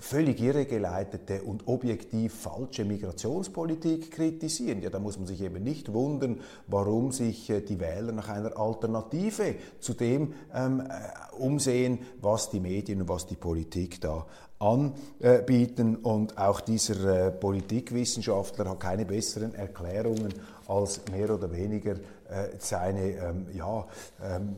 völlig 0.03 0.41
irregeleitete 0.41 1.43
und 1.43 1.67
objektiv 1.67 2.33
falsche 2.33 2.83
Migrationspolitik 2.83 4.11
kritisieren. 4.11 4.81
Ja, 4.81 4.89
da 4.89 4.99
muss 4.99 5.17
man 5.17 5.27
sich 5.27 5.41
eben 5.41 5.63
nicht 5.63 5.93
wundern, 5.93 6.41
warum 6.67 7.13
sich 7.13 7.49
äh, 7.49 7.61
die 7.61 7.79
Wähler 7.79 8.11
nach 8.11 8.27
einer 8.27 8.57
Alternative 8.57 9.55
zu 9.79 9.93
dem 9.93 10.33
ähm, 10.53 10.81
äh, 10.81 11.35
umsehen, 11.37 11.99
was 12.21 12.49
die 12.49 12.59
Medien 12.59 13.01
und 13.01 13.07
was 13.07 13.27
die 13.27 13.37
Politik 13.37 14.01
da 14.01 14.25
anbieten. 14.59 15.95
Und 15.95 16.37
auch 16.37 16.59
dieser 16.59 17.27
äh, 17.27 17.31
Politikwissenschaftler 17.31 18.71
hat 18.71 18.81
keine 18.81 19.05
besseren 19.05 19.55
Erklärungen 19.55 20.33
als 20.67 21.01
mehr 21.11 21.33
oder 21.33 21.49
weniger 21.51 21.93
äh, 21.93 22.49
seine 22.59 23.11
ähm, 23.11 23.45
ja, 23.53 23.87
ähm, 24.21 24.55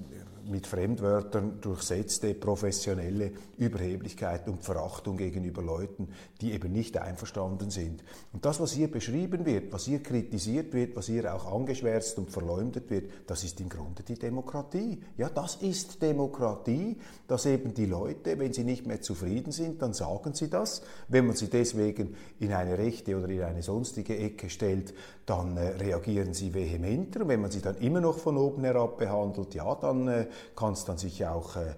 mit 0.50 0.68
Fremdwörtern 0.68 1.60
durchsetzte 1.62 2.34
professionelle 2.34 3.32
Überheblichkeit 3.58 4.48
und 4.48 4.64
Verachtung 4.64 5.18
gegenüber 5.18 5.62
Leuten, 5.62 6.10
die 6.42 6.54
eben 6.54 6.72
nicht 6.72 6.98
einverstanden 6.98 7.70
sind. 7.70 8.04
Und 8.34 8.46
das, 8.46 8.60
was 8.60 8.72
hier 8.72 8.90
beschrieben 8.90 9.46
wird, 9.46 9.72
was 9.74 9.86
hier 9.86 10.02
kritisiert 10.02 10.74
wird, 10.74 10.96
was 10.96 11.08
hier 11.08 11.34
auch 11.34 11.52
angeschwärzt 11.54 12.18
und 12.18 12.32
verleumdet 12.32 12.90
wird, 12.90 13.12
das 13.28 13.44
ist 13.44 13.60
im 13.60 13.70
Grunde 13.70 14.04
die 14.04 14.20
Demokratie. 14.20 15.02
Ja, 15.18 15.30
das 15.30 15.56
ist 15.56 16.02
Demokratie, 16.02 16.98
dass 17.28 17.46
eben 17.46 17.74
die 17.74 17.86
Leute, 17.86 18.38
wenn 18.38 18.54
sie 18.54 18.64
nicht 18.64 18.86
mehr 18.86 19.02
zufrieden 19.02 19.52
sind, 19.52 19.82
dann 19.82 19.94
sagen 19.94 20.34
sie 20.34 20.50
das. 20.50 20.82
Wenn 21.08 21.28
man 21.28 21.36
sie 21.36 21.50
deswegen 21.50 22.16
in 22.40 22.54
eine 22.54 22.78
rechte 22.78 23.18
oder 23.18 23.30
in 23.30 23.42
eine 23.42 23.64
sonstige 23.64 24.18
Ecke 24.18 24.50
stellt, 24.50 24.94
dann 25.26 25.58
äh, 25.58 25.70
reagieren 25.70 26.34
sie 26.34 26.54
vehementer. 26.54 27.22
Und 27.22 27.30
wenn 27.30 27.42
man 27.42 27.50
sie 27.50 27.62
dann 27.62 27.78
immer 27.78 28.00
noch 28.00 28.20
von 28.20 28.38
oben 28.38 28.64
herab 28.64 28.98
behandelt, 28.98 29.56
ja, 29.56 29.74
dann 29.76 30.08
äh, 30.08 30.28
kann 30.56 30.74
es 30.74 30.86
dann 30.86 30.98
sich 30.98 31.26
auch 31.26 31.56
äh, 31.56 31.74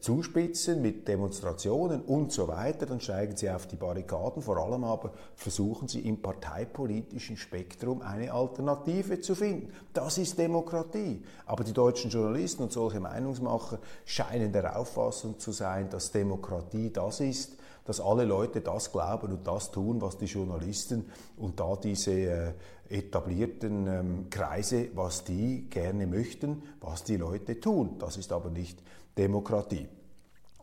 zuspitzen 0.00 0.82
mit 0.82 1.06
Demonstrationen 1.06 2.02
und 2.02 2.32
so 2.32 2.48
weiter. 2.48 2.86
Dann 2.86 3.00
steigen 3.00 3.36
sie 3.36 3.50
auf 3.50 3.66
die 3.66 3.76
Barrikaden. 3.76 4.42
Vor 4.42 4.56
allem 4.56 4.82
aber 4.82 5.12
versuchen 5.36 5.86
sie 5.86 6.00
im 6.00 6.20
parteipolitischen 6.20 7.36
Spektrum 7.36 8.02
eine 8.02 8.32
Alternative 8.32 9.20
zu 9.20 9.36
finden. 9.36 9.72
Das 9.92 10.18
ist 10.18 10.36
Demokratie. 10.36 11.22
Aber 11.46 11.62
die 11.62 11.72
deutschen 11.72 12.10
Journalisten 12.10 12.64
und 12.64 12.72
solche 12.72 12.98
Meinungsmacher 12.98 13.78
scheinen 14.04 14.52
der 14.52 14.76
Auffassung 14.76 15.38
zu 15.38 15.52
sein, 15.52 15.88
dass 15.88 16.10
Demokratie 16.10 16.90
das 16.92 17.20
ist, 17.20 17.58
dass 17.88 18.02
alle 18.02 18.26
Leute 18.26 18.60
das 18.60 18.92
glauben 18.92 19.32
und 19.32 19.46
das 19.46 19.70
tun, 19.70 20.02
was 20.02 20.18
die 20.18 20.26
Journalisten 20.26 21.06
und 21.38 21.58
da 21.58 21.74
diese 21.74 22.12
äh, 22.12 22.52
etablierten 22.90 23.86
ähm, 23.86 24.26
Kreise, 24.28 24.90
was 24.94 25.24
die 25.24 25.70
gerne 25.70 26.06
möchten, 26.06 26.62
was 26.82 27.04
die 27.04 27.16
Leute 27.16 27.58
tun. 27.60 27.96
Das 27.98 28.18
ist 28.18 28.30
aber 28.30 28.50
nicht 28.50 28.82
Demokratie. 29.16 29.88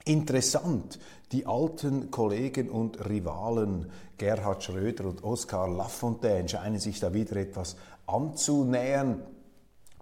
Interessant, 0.04 1.00
die 1.32 1.48
alten 1.48 2.12
Kollegen 2.12 2.70
und 2.70 3.10
Rivalen 3.10 3.90
Gerhard 4.20 4.64
Schröder 4.64 5.06
und 5.06 5.24
Oskar 5.24 5.68
Lafontaine 5.68 6.48
scheinen 6.48 6.80
sich 6.80 7.00
da 7.00 7.12
wieder 7.12 7.38
etwas 7.38 7.76
anzunähern. 8.06 9.24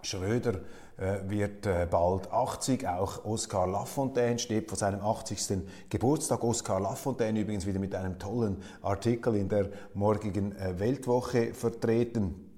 Schröder 0.02 0.60
wird 0.96 1.66
äh, 1.66 1.88
bald 1.90 2.30
80. 2.30 2.86
Auch 2.86 3.24
Oskar 3.24 3.66
Lafontaine 3.66 4.38
steht 4.38 4.68
vor 4.68 4.78
seinem 4.78 5.00
80. 5.00 5.62
Geburtstag. 5.88 6.44
Oskar 6.44 6.80
Lafontaine 6.80 7.40
übrigens 7.40 7.66
wieder 7.66 7.80
mit 7.80 7.94
einem 7.94 8.18
tollen 8.18 8.62
Artikel 8.82 9.34
in 9.34 9.48
der 9.48 9.70
morgigen 9.94 10.54
äh, 10.56 10.78
Weltwoche 10.78 11.52
vertreten. 11.52 12.50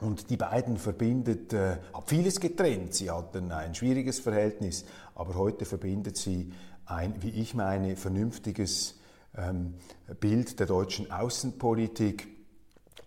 Und 0.00 0.30
die 0.30 0.36
beiden 0.36 0.76
verbindet, 0.76 1.52
äh, 1.52 1.78
hat 1.92 2.08
vieles 2.08 2.40
getrennt. 2.40 2.94
Sie 2.94 3.10
hatten 3.10 3.50
ein 3.52 3.74
schwieriges 3.74 4.20
Verhältnis, 4.20 4.84
aber 5.14 5.34
heute 5.34 5.64
verbindet 5.64 6.16
sie 6.16 6.52
ein, 6.84 7.22
wie 7.22 7.30
ich 7.30 7.54
meine, 7.54 7.96
vernünftiges 7.96 8.98
ähm, 9.36 9.74
Bild 10.20 10.60
der 10.60 10.66
deutschen 10.66 11.10
Außenpolitik. 11.10 12.28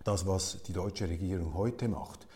Das, 0.03 0.25
was 0.25 0.63
die 0.63 0.73
deutsche 0.73 1.07
Regierung 1.07 1.53
heute 1.53 1.87
macht, 1.87 2.27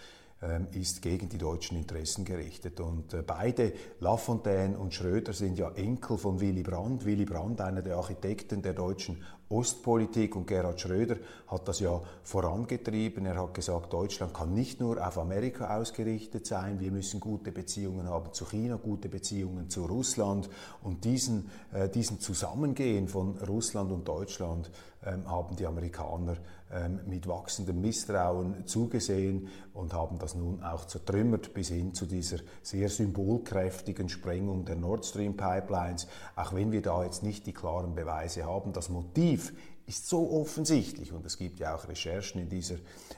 ist 0.71 1.01
gegen 1.01 1.29
die 1.29 1.37
deutschen 1.37 1.77
Interessen 1.77 2.25
gerichtet. 2.25 2.79
Und 2.79 3.13
äh, 3.13 3.21
beide, 3.21 3.73
Lafontaine 3.99 4.77
und 4.77 4.93
Schröder, 4.93 5.33
sind 5.33 5.57
ja 5.57 5.71
Enkel 5.71 6.17
von 6.17 6.39
Willy 6.39 6.63
Brandt. 6.63 7.05
Willy 7.05 7.25
Brandt, 7.25 7.61
einer 7.61 7.81
der 7.81 7.97
Architekten 7.97 8.61
der 8.61 8.73
deutschen 8.73 9.23
Ostpolitik 9.55 10.35
und 10.35 10.47
Gerhard 10.47 10.81
Schröder 10.81 11.15
hat 11.47 11.67
das 11.67 11.79
ja 11.79 12.01
vorangetrieben. 12.23 13.25
Er 13.25 13.41
hat 13.41 13.53
gesagt, 13.53 13.93
Deutschland 13.93 14.33
kann 14.33 14.53
nicht 14.53 14.81
nur 14.81 15.05
auf 15.05 15.17
Amerika 15.17 15.77
ausgerichtet 15.77 16.45
sein, 16.45 16.79
wir 16.79 16.91
müssen 16.91 17.19
gute 17.19 17.51
Beziehungen 17.51 18.09
haben 18.09 18.33
zu 18.33 18.45
China, 18.45 18.75
gute 18.75 19.07
Beziehungen 19.07 19.69
zu 19.69 19.85
Russland 19.85 20.49
und 20.83 21.05
diesen, 21.05 21.49
äh, 21.71 21.87
diesen 21.87 22.19
Zusammengehen 22.19 23.07
von 23.07 23.37
Russland 23.37 23.91
und 23.91 24.07
Deutschland 24.07 24.69
ähm, 25.05 25.29
haben 25.29 25.55
die 25.55 25.67
Amerikaner 25.67 26.37
ähm, 26.71 27.01
mit 27.05 27.27
wachsendem 27.27 27.79
Misstrauen 27.79 28.65
zugesehen 28.65 29.49
und 29.73 29.93
haben 29.93 30.17
das 30.17 30.33
nun 30.33 30.63
auch 30.63 30.85
zertrümmert 30.85 31.53
bis 31.53 31.67
hin 31.69 31.93
zu 31.93 32.07
dieser 32.07 32.37
sehr 32.63 32.89
symbolkräftigen 32.89 34.09
Sprengung 34.09 34.65
der 34.65 34.75
Nord 34.75 35.05
Stream 35.05 35.37
Pipelines. 35.37 36.07
Auch 36.35 36.53
wenn 36.53 36.71
wir 36.71 36.81
da 36.81 37.03
jetzt 37.03 37.21
nicht 37.21 37.45
die 37.45 37.53
klaren 37.53 37.93
Beweise 37.93 38.45
haben, 38.45 38.73
das 38.73 38.89
Motiv 38.89 39.44
ist 39.87 40.07
so 40.07 40.31
offensichtlich 40.31 41.13
und 41.13 41.25
es 41.25 41.37
gibt 41.37 41.59
ja 41.59 41.75
auch 41.75 41.87
Recherchen 41.87 42.41
in 42.41 42.49
dieser 42.49 42.75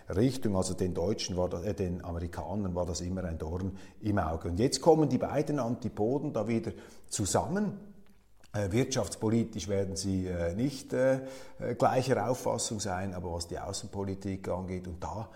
Richtung. 0.10 0.56
Also 0.58 0.74
den 0.74 0.94
Deutschen 0.94 1.38
war 1.38 1.50
das, 1.50 1.64
äh, 1.64 1.74
den 1.74 2.04
Amerikanern 2.04 2.76
war 2.76 2.86
das 2.86 3.02
immer 3.02 3.24
ein 3.24 3.38
Dorn 3.38 3.78
im 4.02 4.20
Auge. 4.20 4.50
Und 4.50 4.60
jetzt 4.60 4.82
kommen 4.82 5.10
die 5.10 5.18
beiden 5.18 5.60
Antipoden 5.60 6.34
da 6.34 6.48
wieder 6.48 6.72
zusammen. 7.08 7.80
Äh, 8.54 8.72
wirtschaftspolitisch 8.72 9.68
werden 9.68 9.96
sie 9.96 10.28
äh, 10.28 10.56
nicht 10.56 10.94
äh, 10.94 11.22
gleicher 11.78 12.30
Auffassung 12.30 12.80
sein, 12.80 13.14
aber 13.14 13.34
was 13.34 13.48
die 13.48 13.60
Außenpolitik 13.60 14.48
angeht, 14.50 14.88
und 14.88 15.04
da 15.04 15.30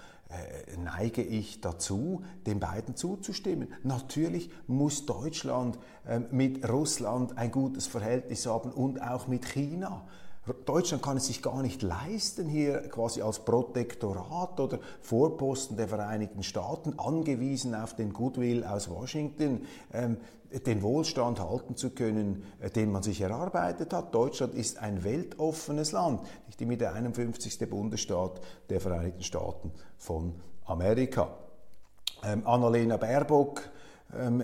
neige 0.82 1.22
ich 1.22 1.60
dazu, 1.60 2.24
den 2.48 2.62
beiden 2.62 2.96
zuzustimmen. 2.96 3.68
Natürlich 3.84 4.50
muss 4.66 5.06
Deutschland 5.06 5.78
ähm, 6.08 6.28
mit 6.32 6.70
Russland 6.70 7.38
ein 7.38 7.52
gutes 7.52 7.86
Verhältnis 7.86 8.46
haben 8.46 8.72
und 8.72 9.02
auch 9.02 9.28
mit 9.28 9.46
China. 9.46 10.08
Deutschland 10.66 11.04
kann 11.04 11.18
es 11.18 11.28
sich 11.28 11.44
gar 11.44 11.62
nicht 11.62 11.84
leisten, 11.84 12.50
hier 12.50 12.90
quasi 12.90 13.22
als 13.22 13.40
Protektorat 13.46 14.60
oder 14.60 14.80
Vorposten 15.02 15.78
der 15.78 15.88
Vereinigten 15.88 16.42
Staaten, 16.42 16.98
angewiesen 16.98 17.76
auf 17.76 17.96
den 17.96 18.12
Goodwill 18.12 18.64
aus 18.64 18.90
Washington, 18.90 19.68
ähm, 19.94 20.18
den 20.66 20.82
Wohlstand 20.82 21.40
halten 21.40 21.76
zu 21.76 21.92
können, 21.92 22.44
äh, 22.60 22.72
den 22.72 22.92
man 22.92 23.04
sich 23.04 23.22
erarbeitet 23.22 23.94
hat. 23.94 24.16
Deutschland 24.16 24.56
ist 24.56 24.80
ein 24.80 25.04
weltoffenes 25.04 25.92
Land, 25.92 26.22
nicht 26.48 26.60
immer 26.60 26.76
der 26.76 26.94
51. 26.94 27.70
Bundesstaat 27.70 28.42
der 28.70 28.82
Vereinigten 28.82 29.24
Staaten 29.24 29.72
von 29.98 30.34
Amerika. 30.66 31.38
Ähm, 32.24 32.48
Annalena 32.48 32.98
Baerbock 32.98 33.62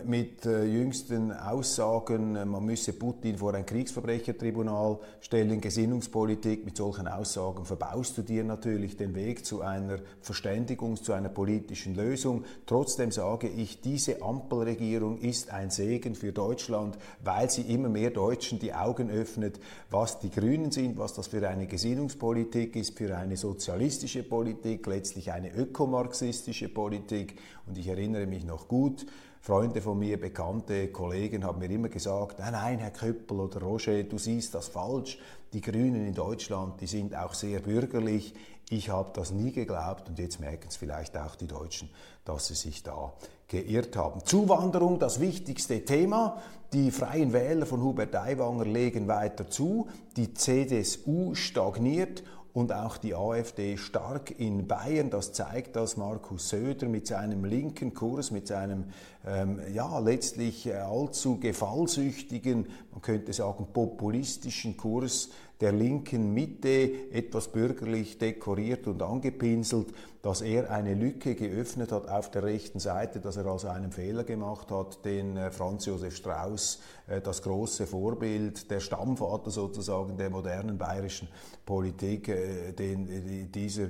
mit 0.05 0.45
äh, 0.45 0.63
jüngsten 0.63 1.33
Aussagen, 1.33 2.37
äh, 2.37 2.45
man 2.45 2.63
müsse 2.63 2.93
Putin 2.93 3.37
vor 3.37 3.53
ein 3.53 3.65
Kriegsverbrechertribunal 3.65 4.99
stellen, 5.19 5.59
Gesinnungspolitik, 5.59 6.63
mit 6.63 6.77
solchen 6.77 7.07
Aussagen 7.07 7.65
verbaust 7.65 8.17
du 8.17 8.21
dir 8.21 8.45
natürlich 8.45 8.95
den 8.95 9.13
Weg 9.13 9.45
zu 9.45 9.61
einer 9.61 9.99
Verständigung, 10.21 10.95
zu 10.95 11.11
einer 11.11 11.27
politischen 11.27 11.95
Lösung. 11.95 12.45
Trotzdem 12.65 13.11
sage 13.11 13.49
ich, 13.49 13.81
diese 13.81 14.21
Ampelregierung 14.21 15.17
ist 15.17 15.51
ein 15.51 15.69
Segen 15.69 16.15
für 16.15 16.31
Deutschland, 16.31 16.97
weil 17.21 17.49
sie 17.49 17.63
immer 17.63 17.89
mehr 17.89 18.11
Deutschen 18.11 18.59
die 18.59 18.73
Augen 18.73 19.09
öffnet, 19.09 19.59
was 19.89 20.19
die 20.19 20.31
Grünen 20.31 20.71
sind, 20.71 20.97
was 20.97 21.13
das 21.13 21.27
für 21.27 21.45
eine 21.47 21.67
Gesinnungspolitik 21.67 22.77
ist, 22.77 22.97
für 22.97 23.17
eine 23.17 23.35
sozialistische 23.35 24.23
Politik, 24.23 24.87
letztlich 24.87 25.33
eine 25.33 25.53
ökomarxistische 25.53 26.69
Politik. 26.69 27.35
Und 27.65 27.77
ich 27.77 27.87
erinnere 27.89 28.27
mich 28.27 28.45
noch 28.45 28.69
gut, 28.69 29.05
Freunde 29.41 29.81
von 29.81 29.97
mir, 29.99 30.19
bekannte 30.19 30.89
Kollegen 30.89 31.43
haben 31.43 31.59
mir 31.59 31.69
immer 31.69 31.89
gesagt, 31.89 32.39
nein, 32.39 32.53
nein, 32.53 32.79
Herr 32.79 32.91
Köppel 32.91 33.39
oder 33.39 33.61
Roger, 33.61 34.03
du 34.03 34.17
siehst 34.17 34.53
das 34.55 34.67
falsch. 34.67 35.19
Die 35.53 35.61
Grünen 35.61 36.05
in 36.05 36.13
Deutschland, 36.13 36.81
die 36.81 36.87
sind 36.87 37.15
auch 37.15 37.33
sehr 37.33 37.59
bürgerlich. 37.59 38.33
Ich 38.69 38.89
habe 38.89 39.11
das 39.13 39.31
nie 39.31 39.53
geglaubt 39.53 40.09
und 40.09 40.19
jetzt 40.19 40.41
merken 40.41 40.67
es 40.67 40.75
vielleicht 40.75 41.15
auch 41.17 41.35
die 41.35 41.47
Deutschen, 41.47 41.89
dass 42.25 42.47
sie 42.47 42.55
sich 42.55 42.83
da 42.83 43.13
geirrt 43.47 43.95
haben. 43.95 44.25
Zuwanderung, 44.25 44.99
das 44.99 45.21
wichtigste 45.21 45.85
Thema. 45.85 46.41
Die 46.73 46.91
Freien 46.91 47.31
Wähler 47.31 47.65
von 47.65 47.81
Hubert 47.81 48.13
Aiwanger 48.13 48.65
legen 48.65 49.07
weiter 49.07 49.49
zu. 49.49 49.87
Die 50.17 50.33
CDU 50.33 51.33
stagniert 51.33 52.23
und 52.57 52.73
auch 52.73 52.97
die 52.97 53.13
AfD 53.13 53.77
stark 53.77 54.31
in 54.39 54.65
Bayern. 54.65 55.11
Das 55.11 55.31
zeigt, 55.31 55.75
dass 55.75 55.95
Markus 55.95 56.49
Söder 56.49 56.87
mit 56.87 57.05
seinem 57.05 57.45
linken 57.45 57.93
Kurs, 57.93 58.31
mit 58.31 58.47
seinem 58.47 58.85
ähm, 59.27 59.59
ja 59.71 59.99
letztlich 59.99 60.65
äh, 60.65 60.73
allzu 60.73 61.39
gefallsüchtigen, 61.39 62.65
man 62.91 63.01
könnte 63.03 63.31
sagen 63.31 63.67
populistischen 63.71 64.75
Kurs 64.75 65.29
der 65.59 65.71
linken 65.71 66.33
Mitte 66.33 67.11
etwas 67.11 67.47
bürgerlich 67.47 68.17
dekoriert 68.17 68.87
und 68.87 69.01
angepinselt, 69.01 69.87
dass 70.21 70.41
er 70.41 70.69
eine 70.71 70.93
Lücke 70.93 71.35
geöffnet 71.35 71.91
hat 71.91 72.09
auf 72.09 72.29
der 72.29 72.43
rechten 72.43 72.79
Seite, 72.79 73.19
dass 73.19 73.37
er 73.37 73.45
also 73.45 73.69
einen 73.69 73.91
Fehler 73.91 74.23
gemacht 74.23 74.71
hat, 74.71 75.03
den 75.05 75.37
äh, 75.37 75.51
Franz 75.51 75.85
Josef 75.85 76.15
Strauß, 76.15 76.79
äh, 77.07 77.21
das 77.21 77.41
große 77.41 77.87
Vorbild, 77.87 78.69
der 78.69 78.79
Stammvater 78.79 79.49
sozusagen 79.49 80.17
der 80.17 80.29
modernen 80.29 80.77
bayerischen 80.77 81.27
Politik, 81.65 82.27
äh, 82.27 82.73
den 82.73 83.51
dieser 83.51 83.87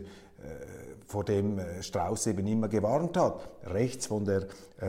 vor 1.07 1.23
dem 1.23 1.59
Strauß 1.81 2.27
eben 2.27 2.45
immer 2.45 2.67
gewarnt 2.67 3.17
hat. 3.17 3.39
Rechts 3.63 4.07
von 4.07 4.25
der 4.25 4.47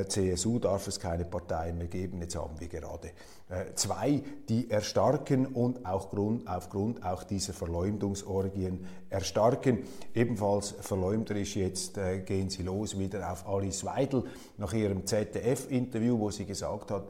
CSU 0.09 0.59
darf 0.59 0.87
es 0.88 1.00
keine 1.00 1.24
Parteien 1.24 1.78
mehr 1.78 1.87
geben. 1.87 2.20
Jetzt 2.20 2.37
haben 2.37 2.59
wir 2.61 2.68
gerade 2.68 3.12
äh, 3.48 3.74
zwei, 3.74 4.22
die 4.48 4.70
erstarken 4.70 5.46
und 5.46 5.87
auch 5.87 6.11
Grund, 6.11 6.46
aufgrund 6.46 7.02
auch 7.02 7.22
dieser 7.22 7.54
Verleumdungsorgien 7.54 8.85
erstarken. 9.09 9.85
Ebenfalls 10.14 10.74
verleumderisch 10.81 11.57
jetzt 11.57 11.96
äh, 11.96 12.20
gehen 12.20 12.50
sie 12.50 12.62
los 12.62 12.98
wieder 12.98 13.33
auf 13.33 13.48
Alice 13.48 13.85
Weidel 13.87 14.24
nach 14.59 14.74
ihrem 14.74 15.07
ZDF-Interview, 15.07 16.18
wo 16.18 16.31
sie 16.31 16.44
gesagt 16.44 16.90
hat, 16.90 17.04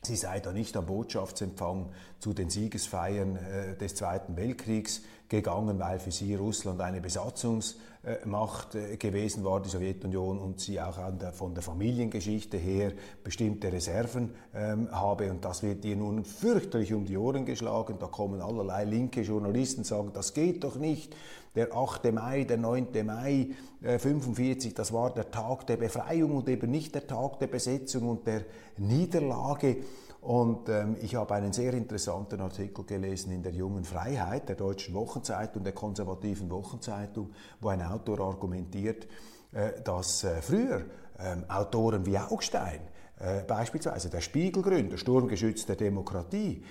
Sie 0.00 0.14
sei 0.14 0.38
da 0.38 0.52
nicht 0.52 0.76
am 0.76 0.86
Botschaftsempfang 0.86 1.90
zu 2.20 2.32
den 2.32 2.50
Siegesfeiern 2.50 3.36
äh, 3.36 3.76
des 3.76 3.96
Zweiten 3.96 4.36
Weltkriegs 4.36 5.02
gegangen, 5.28 5.78
weil 5.78 5.98
für 5.98 6.10
sie 6.10 6.34
Russland 6.34 6.80
eine 6.80 7.00
Besatzungsmacht 7.00 8.74
äh, 8.74 8.96
gewesen 8.96 9.44
war, 9.44 9.60
die 9.60 9.68
Sowjetunion, 9.68 10.38
und 10.38 10.60
sie 10.60 10.80
auch 10.80 10.98
der, 11.12 11.32
von 11.32 11.54
der 11.54 11.62
Familiengeschichte 11.62 12.56
her 12.56 12.92
bestimmte 13.22 13.72
Reserven 13.72 14.34
ähm, 14.54 14.90
habe. 14.90 15.30
Und 15.30 15.44
das 15.44 15.62
wird 15.62 15.84
ihr 15.84 15.96
nun 15.96 16.24
fürchterlich 16.24 16.94
um 16.94 17.04
die 17.04 17.16
Ohren 17.16 17.44
geschlagen. 17.44 17.96
Da 18.00 18.06
kommen 18.06 18.40
allerlei 18.40 18.84
linke 18.84 19.20
Journalisten, 19.20 19.84
sagen, 19.84 20.12
das 20.14 20.32
geht 20.32 20.64
doch 20.64 20.76
nicht. 20.76 21.14
Der 21.54 21.74
8. 21.74 22.12
Mai, 22.12 22.44
der 22.44 22.56
9. 22.56 22.88
Mai 23.04 23.48
äh, 23.82 23.98
45, 23.98 24.74
das 24.74 24.92
war 24.92 25.12
der 25.12 25.30
Tag 25.30 25.66
der 25.66 25.76
Befreiung 25.76 26.36
und 26.36 26.48
eben 26.48 26.70
nicht 26.70 26.94
der 26.94 27.06
Tag 27.06 27.38
der 27.38 27.48
Besetzung 27.48 28.08
und 28.08 28.26
der 28.26 28.44
Niederlage. 28.78 29.78
Und 30.20 30.68
ähm, 30.68 30.96
ich 31.00 31.14
habe 31.14 31.34
einen 31.34 31.52
sehr 31.52 31.72
interessanten 31.74 32.40
Artikel 32.40 32.84
gelesen 32.84 33.32
in 33.32 33.42
der 33.42 33.52
Jungen 33.52 33.84
Freiheit, 33.84 34.48
der 34.48 34.56
deutschen 34.56 34.94
Wochenzeitung, 34.94 35.62
der 35.62 35.72
konservativen 35.72 36.50
Wochenzeitung, 36.50 37.30
wo 37.60 37.68
ein 37.68 37.82
Autor 37.82 38.20
argumentiert, 38.20 39.06
äh, 39.52 39.80
dass 39.82 40.24
äh, 40.24 40.42
früher 40.42 40.82
ähm, 41.20 41.44
Autoren 41.48 42.04
wie 42.04 42.18
Augstein, 42.18 42.80
äh, 43.20 43.42
beispielsweise 43.42 44.10
der 44.10 44.20
Spiegelgründer, 44.20 44.96
Sturmgeschütz 44.96 45.66
der 45.66 45.76
Demokratie, 45.76 46.62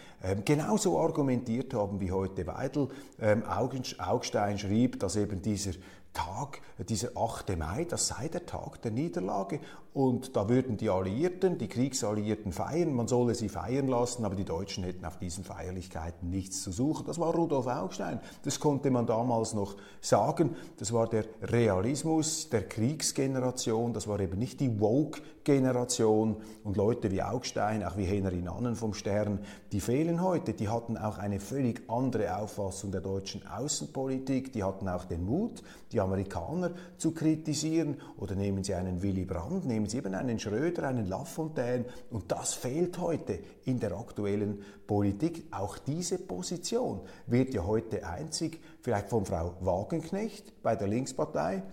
genauso 0.45 0.99
argumentiert 0.99 1.73
haben 1.73 1.99
wie 1.99 2.12
heute 2.12 2.47
Weidel. 2.47 2.89
Ähm, 3.19 3.43
Augstein 3.43 4.58
schrieb, 4.58 4.99
dass 4.99 5.15
eben 5.15 5.41
dieser 5.41 5.73
Tag, 6.17 6.62
dieser 6.80 7.10
8. 7.15 7.56
Mai, 7.60 7.86
das 7.86 8.08
sei 8.08 8.27
der 8.27 8.45
Tag 8.47 8.82
der 8.82 8.89
Niederlage. 8.89 9.60
Und 9.93 10.36
da 10.36 10.49
würden 10.49 10.77
die 10.77 10.89
Alliierten, 10.89 11.58
die 11.58 11.67
Kriegsalliierten 11.67 12.51
feiern, 12.51 12.93
man 12.93 13.08
solle 13.08 13.34
sie 13.34 13.49
feiern 13.49 13.88
lassen, 13.88 14.25
aber 14.25 14.36
die 14.36 14.45
Deutschen 14.45 14.84
hätten 14.84 15.06
auf 15.06 15.17
diesen 15.17 15.43
Feierlichkeiten 15.43 16.30
nichts 16.30 16.62
zu 16.62 16.71
suchen. 16.71 17.06
Das 17.08 17.19
war 17.19 17.34
Rudolf 17.34 17.67
Augstein. 17.67 18.19
Das 18.43 18.60
konnte 18.60 18.91
man 18.91 19.08
damals 19.08 19.53
noch 19.53 19.75
sagen. 20.01 20.56
Das 20.77 20.93
war 20.93 21.08
der 21.08 21.25
Realismus 21.41 22.49
der 22.49 22.67
Kriegsgeneration. 22.67 23.93
Das 23.93 24.08
war 24.08 24.19
eben 24.19 24.38
nicht 24.38 24.60
die 24.60 24.80
Woke-Generation. 24.80 26.38
Und 26.63 26.77
Leute 26.77 27.12
wie 27.12 27.23
Augstein, 27.23 27.84
auch 27.84 27.97
wie 27.97 28.06
Henry 28.06 28.41
Nannen 28.41 28.75
vom 28.75 28.93
Stern, 28.93 29.39
die 29.71 29.82
fehlen 29.82 30.07
heute. 30.15 30.54
Die 30.54 30.70
hatten 30.70 30.98
auch 30.98 31.17
eine 31.17 31.39
völlig 31.39 31.82
andere 31.89 32.38
Auffassung 32.38 32.91
der 32.91 33.02
deutschen 33.02 33.46
Außenpolitik. 33.46 34.54
Die 34.54 34.63
hatten 34.63 34.88
auch 34.88 35.06
den 35.06 35.26
Mut, 35.26 35.62
die 35.91 36.00
Amerikaner 36.00 36.72
zu 36.98 37.12
kritisieren. 37.12 37.98
Oder 38.17 38.36
nehmen 38.36 38.63
Sie 38.63 38.74
einen 38.74 39.02
Willy 39.04 39.26
Brandt, 39.26 39.65
nehmen 39.65 39.88
Sie 39.88 39.98
eben 39.98 40.15
einen 40.15 40.39
Schröder, 40.39 40.88
einen 40.88 41.08
Lafontaine. 41.08 41.86
Und 42.10 42.32
das 42.32 42.54
fehlt 42.54 42.98
heute 43.00 43.39
in 43.65 43.80
der 43.80 43.91
aktuellen 43.91 44.63
Politik. 44.88 45.46
Auch 45.52 45.78
diese 45.78 46.17
Position 46.17 47.02
wird 47.28 47.54
ja 47.54 47.65
heute 47.65 48.08
einzig, 48.08 48.62
vielleicht 48.82 49.10
von 49.10 49.26
Frau 49.26 49.56
Wagenknecht 49.60 50.63
bei 50.63 50.76
der 50.76 50.88
Linkspartei, 50.88 51.63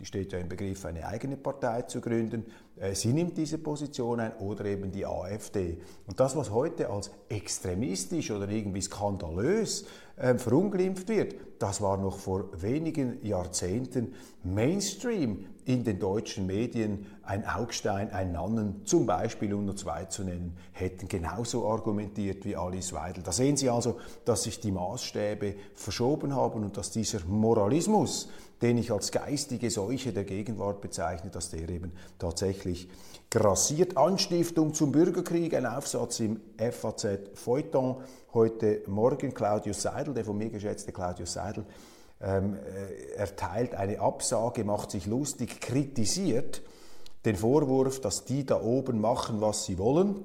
Sie 0.00 0.06
steht 0.06 0.32
ja 0.32 0.38
im 0.38 0.48
Begriff, 0.48 0.86
eine 0.86 1.06
eigene 1.06 1.36
Partei 1.36 1.82
zu 1.82 2.00
gründen. 2.00 2.46
Äh, 2.76 2.94
sie 2.94 3.12
nimmt 3.12 3.36
diese 3.36 3.58
Position 3.58 4.18
ein 4.18 4.32
oder 4.38 4.64
eben 4.64 4.90
die 4.90 5.04
AfD. 5.04 5.76
Und 6.06 6.18
das, 6.18 6.34
was 6.36 6.50
heute 6.50 6.88
als 6.88 7.10
extremistisch 7.28 8.30
oder 8.30 8.48
irgendwie 8.48 8.80
skandalös 8.80 9.84
äh, 10.16 10.36
verunglimpft 10.36 11.10
wird, 11.10 11.34
das 11.58 11.82
war 11.82 11.98
noch 11.98 12.16
vor 12.16 12.48
wenigen 12.62 13.22
Jahrzehnten 13.22 14.14
Mainstream 14.42 15.44
in 15.66 15.84
den 15.84 15.98
deutschen 15.98 16.46
Medien. 16.46 17.04
Ein 17.22 17.46
Augstein, 17.46 18.10
ein 18.10 18.32
Nannen, 18.32 18.86
zum 18.86 19.04
Beispiel, 19.04 19.52
um 19.52 19.66
nur 19.66 19.76
zwei 19.76 20.06
zu 20.06 20.24
nennen, 20.24 20.56
hätten 20.72 21.08
genauso 21.08 21.68
argumentiert 21.68 22.46
wie 22.46 22.56
Alice 22.56 22.94
Weidel. 22.94 23.22
Da 23.22 23.32
sehen 23.32 23.58
Sie 23.58 23.68
also, 23.68 23.98
dass 24.24 24.44
sich 24.44 24.60
die 24.60 24.72
Maßstäbe 24.72 25.56
verschoben 25.74 26.34
haben 26.34 26.64
und 26.64 26.78
dass 26.78 26.90
dieser 26.90 27.22
Moralismus, 27.26 28.30
den 28.62 28.78
ich 28.78 28.92
als 28.92 29.10
geistige 29.10 29.70
Seuche 29.70 30.12
der 30.12 30.24
Gegenwart 30.24 30.80
bezeichne, 30.80 31.30
dass 31.30 31.50
der 31.50 31.68
eben 31.68 31.92
tatsächlich 32.18 32.88
grassiert. 33.30 33.96
Anstiftung 33.96 34.74
zum 34.74 34.92
Bürgerkrieg, 34.92 35.54
ein 35.54 35.66
Aufsatz 35.66 36.20
im 36.20 36.40
FAZ 36.58 37.06
Feuilleton 37.34 37.96
heute 38.34 38.82
Morgen. 38.86 39.32
Claudius 39.32 39.82
Seidel, 39.82 40.14
der 40.14 40.24
von 40.24 40.36
mir 40.36 40.50
geschätzte 40.50 40.92
Claudius 40.92 41.32
Seidel, 41.32 41.64
ähm, 42.20 42.54
äh, 42.54 43.14
erteilt 43.14 43.74
eine 43.74 44.00
Absage, 44.00 44.64
macht 44.64 44.90
sich 44.90 45.06
lustig, 45.06 45.60
kritisiert 45.60 46.62
den 47.24 47.36
Vorwurf, 47.36 48.00
dass 48.00 48.24
die 48.24 48.44
da 48.44 48.60
oben 48.60 49.00
machen, 49.00 49.40
was 49.40 49.64
sie 49.64 49.78
wollen. 49.78 50.16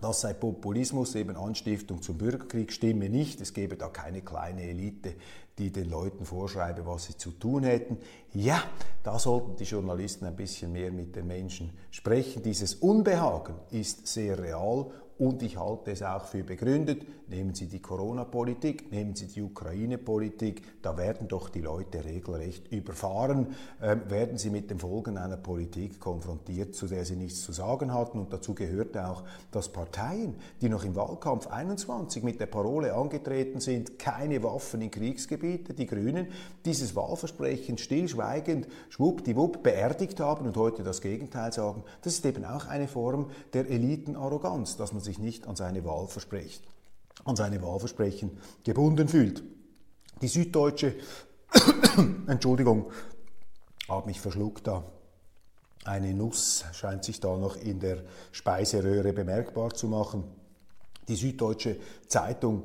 Das 0.00 0.22
sei 0.22 0.32
Populismus, 0.32 1.14
eben 1.14 1.36
Anstiftung 1.36 2.00
zum 2.00 2.16
Bürgerkrieg, 2.16 2.72
stimme 2.72 3.10
nicht. 3.10 3.40
Es 3.40 3.52
gebe 3.52 3.76
da 3.76 3.88
keine 3.88 4.22
kleine 4.22 4.62
Elite, 4.62 5.14
die 5.60 5.70
den 5.70 5.90
Leuten 5.90 6.24
vorschreibe, 6.24 6.86
was 6.86 7.04
sie 7.04 7.16
zu 7.16 7.32
tun 7.32 7.64
hätten. 7.64 7.98
Ja, 8.32 8.62
da 9.02 9.18
sollten 9.18 9.56
die 9.56 9.64
Journalisten 9.64 10.24
ein 10.24 10.34
bisschen 10.34 10.72
mehr 10.72 10.90
mit 10.90 11.14
den 11.14 11.26
Menschen 11.26 11.70
sprechen. 11.90 12.42
Dieses 12.42 12.74
Unbehagen 12.74 13.54
ist 13.70 14.06
sehr 14.06 14.38
real 14.38 14.90
und 15.20 15.42
ich 15.42 15.58
halte 15.58 15.90
es 15.90 16.02
auch 16.02 16.24
für 16.24 16.42
begründet. 16.42 17.04
Nehmen 17.28 17.54
Sie 17.54 17.66
die 17.66 17.80
Corona-Politik, 17.80 18.90
nehmen 18.90 19.14
Sie 19.14 19.26
die 19.26 19.42
Ukraine-Politik, 19.42 20.62
da 20.82 20.96
werden 20.96 21.28
doch 21.28 21.50
die 21.50 21.60
Leute 21.60 22.02
regelrecht 22.04 22.72
überfahren, 22.72 23.48
äh, 23.80 23.96
werden 24.08 24.38
sie 24.38 24.48
mit 24.48 24.70
den 24.70 24.78
Folgen 24.78 25.18
einer 25.18 25.36
Politik 25.36 26.00
konfrontiert, 26.00 26.74
zu 26.74 26.86
der 26.86 27.04
sie 27.04 27.16
nichts 27.16 27.42
zu 27.42 27.52
sagen 27.52 27.92
hatten. 27.92 28.18
Und 28.18 28.32
dazu 28.32 28.54
gehörte 28.54 29.06
auch, 29.06 29.22
dass 29.50 29.68
Parteien, 29.68 30.36
die 30.62 30.70
noch 30.70 30.84
im 30.84 30.96
Wahlkampf 30.96 31.48
21 31.48 32.22
mit 32.22 32.40
der 32.40 32.46
Parole 32.46 32.94
angetreten 32.94 33.60
sind, 33.60 33.98
keine 33.98 34.42
Waffen 34.42 34.80
in 34.80 34.90
Kriegsgebiete, 34.90 35.74
die 35.74 35.86
Grünen, 35.86 36.28
dieses 36.64 36.96
Wahlversprechen 36.96 37.76
stillschweigend, 37.76 38.68
schwuppdiwupp 38.88 39.62
beerdigt 39.62 40.18
haben 40.20 40.46
und 40.46 40.56
heute 40.56 40.82
das 40.82 41.02
Gegenteil 41.02 41.52
sagen. 41.52 41.84
Das 42.02 42.14
ist 42.14 42.24
eben 42.24 42.46
auch 42.46 42.66
eine 42.66 42.88
Form 42.88 43.26
der 43.52 43.68
Elitenarroganz, 43.68 44.76
dass 44.76 44.92
man 44.92 45.02
sich 45.02 45.09
nicht 45.18 45.46
an 45.46 45.56
seine 45.56 45.84
Wahlversprechen, 45.84 46.64
an 47.24 47.36
seine 47.36 47.62
Wahlversprechen 47.62 48.38
gebunden 48.64 49.08
fühlt. 49.08 49.42
Die 50.22 50.28
Süddeutsche, 50.28 50.94
Entschuldigung, 52.26 52.90
habe 53.88 54.06
mich 54.06 54.20
verschluckt 54.20 54.66
da. 54.66 54.84
Eine 55.84 56.12
Nuss 56.14 56.64
scheint 56.72 57.04
sich 57.04 57.20
da 57.20 57.36
noch 57.36 57.56
in 57.56 57.80
der 57.80 58.04
Speiseröhre 58.32 59.12
bemerkbar 59.12 59.70
zu 59.70 59.88
machen. 59.88 60.24
Die 61.08 61.16
Süddeutsche 61.16 61.76
Zeitung 62.06 62.64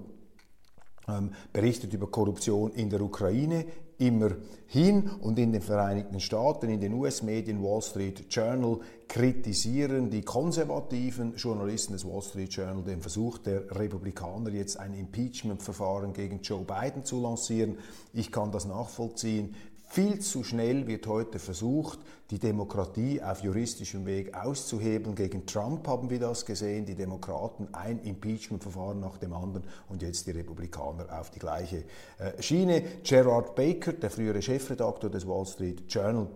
ähm, 1.07 1.33
berichtet 1.53 1.93
über 1.93 2.07
Korruption 2.07 2.71
in 2.73 2.89
der 2.89 3.01
Ukraine 3.01 3.65
immerhin 3.97 5.09
und 5.21 5.39
in 5.39 5.51
den 5.51 5.61
Vereinigten 5.61 6.19
Staaten, 6.19 6.69
in 6.69 6.81
den 6.81 6.93
US-Medien 6.93 7.63
Wall 7.63 7.81
Street 7.81 8.25
Journal 8.29 8.79
kritisieren 9.07 10.09
die 10.09 10.21
konservativen 10.21 11.35
Journalisten 11.35 11.93
des 11.93 12.05
Wall 12.05 12.21
Street 12.21 12.51
Journal 12.53 12.83
den 12.83 13.01
Versuch 13.01 13.37
der 13.37 13.63
Republikaner 13.77 14.49
jetzt 14.49 14.79
ein 14.79 14.93
Impeachment-Verfahren 14.93 16.13
gegen 16.13 16.41
Joe 16.41 16.65
Biden 16.65 17.03
zu 17.03 17.21
lancieren. 17.21 17.77
Ich 18.13 18.31
kann 18.31 18.51
das 18.51 18.65
nachvollziehen. 18.65 19.55
Viel 19.95 20.19
zu 20.19 20.43
schnell 20.43 20.87
wird 20.87 21.07
heute 21.07 21.39
versucht, 21.39 21.99
die 22.29 22.37
Demokratie 22.37 23.21
auf 23.21 23.41
juristischem 23.41 24.05
Weg 24.05 24.35
auszuhebeln. 24.35 25.15
Gegen 25.15 25.45
Trump 25.45 25.87
haben 25.87 26.09
wir 26.09 26.19
das 26.19 26.45
gesehen, 26.45 26.85
die 26.85 26.95
Demokraten 26.95 27.69
ein 27.71 28.01
Impeachment-Verfahren 28.01 28.99
nach 28.99 29.17
dem 29.17 29.31
anderen 29.31 29.63
und 29.87 30.01
jetzt 30.01 30.27
die 30.27 30.31
Republikaner 30.31 31.17
auf 31.17 31.29
die 31.29 31.39
gleiche 31.39 31.85
äh, 32.17 32.43
Schiene. 32.43 32.83
Gerard 33.05 33.55
Baker, 33.55 33.93
der 33.93 34.09
frühere 34.09 34.41
Chefredakteur 34.41 35.09
des 35.09 35.25
Wall 35.25 35.45
Street 35.45 35.83
Journal, 35.87 36.27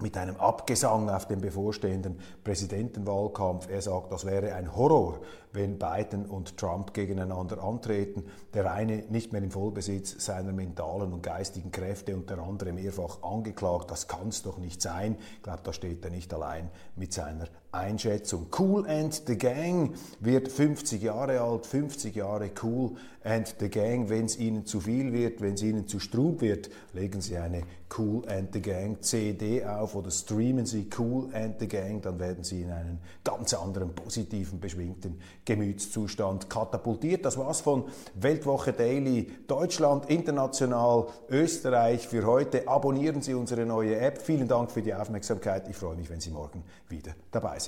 mit 0.00 0.16
einem 0.16 0.36
Abgesang 0.36 1.08
auf 1.08 1.26
den 1.28 1.40
bevorstehenden 1.40 2.18
Präsidentenwahlkampf. 2.42 3.68
Er 3.70 3.80
sagt, 3.80 4.12
das 4.12 4.24
wäre 4.24 4.54
ein 4.54 4.74
Horror, 4.74 5.20
wenn 5.52 5.78
Biden 5.78 6.26
und 6.26 6.56
Trump 6.56 6.92
gegeneinander 6.92 7.62
antreten, 7.62 8.24
der 8.52 8.72
eine 8.72 9.04
nicht 9.08 9.32
mehr 9.32 9.42
im 9.42 9.52
Vollbesitz 9.52 10.24
seiner 10.24 10.52
mentalen 10.52 11.12
und 11.12 11.22
geistigen 11.22 11.70
Kräfte 11.70 12.16
und 12.16 12.28
der 12.28 12.38
andere 12.38 12.72
mehrfach 12.72 13.22
angeklagt. 13.22 13.90
Das 13.90 14.08
kann 14.08 14.28
es 14.28 14.42
doch 14.42 14.58
nicht 14.58 14.82
sein. 14.82 15.16
Ich 15.36 15.42
glaube, 15.42 15.60
da 15.62 15.72
steht 15.72 16.04
er 16.04 16.10
nicht 16.10 16.34
allein 16.34 16.70
mit 16.96 17.12
seiner 17.12 17.46
Einschätzung. 17.74 18.46
Cool 18.56 18.86
and 18.86 19.22
the 19.26 19.36
Gang 19.36 19.94
wird 20.20 20.48
50 20.50 21.02
Jahre 21.02 21.40
alt, 21.40 21.66
50 21.66 22.14
Jahre 22.14 22.50
Cool 22.62 22.92
and 23.22 23.54
the 23.58 23.68
Gang. 23.68 24.08
Wenn 24.08 24.26
es 24.26 24.38
Ihnen 24.38 24.66
zu 24.66 24.80
viel 24.80 25.12
wird, 25.12 25.40
wenn 25.40 25.54
es 25.54 25.62
Ihnen 25.62 25.88
zu 25.88 25.98
strub 25.98 26.40
wird, 26.40 26.70
legen 26.92 27.20
Sie 27.20 27.36
eine 27.36 27.62
Cool 27.96 28.28
and 28.28 28.52
the 28.52 28.60
Gang 28.60 29.02
CD 29.02 29.64
auf 29.64 29.94
oder 29.94 30.10
streamen 30.10 30.66
Sie 30.66 30.88
Cool 30.98 31.28
and 31.32 31.58
the 31.60 31.68
Gang, 31.68 32.02
dann 32.02 32.18
werden 32.18 32.44
Sie 32.44 32.62
in 32.62 32.70
einen 32.70 32.98
ganz 33.22 33.54
anderen 33.54 33.94
positiven, 33.94 34.60
beschwingten 34.60 35.20
Gemütszustand 35.44 36.50
katapultiert. 36.50 37.24
Das 37.24 37.36
war's 37.36 37.60
von 37.60 37.84
Weltwoche 38.14 38.72
Daily 38.72 39.30
Deutschland, 39.46 40.10
international, 40.10 41.06
Österreich 41.28 42.08
für 42.08 42.26
heute. 42.26 42.66
Abonnieren 42.66 43.22
Sie 43.22 43.34
unsere 43.34 43.64
neue 43.64 43.96
App. 43.98 44.20
Vielen 44.20 44.48
Dank 44.48 44.70
für 44.70 44.82
die 44.82 44.94
Aufmerksamkeit. 44.94 45.68
Ich 45.68 45.76
freue 45.76 45.96
mich, 45.96 46.10
wenn 46.10 46.20
Sie 46.20 46.30
morgen 46.30 46.62
wieder 46.88 47.12
dabei 47.30 47.58
sind. 47.58 47.63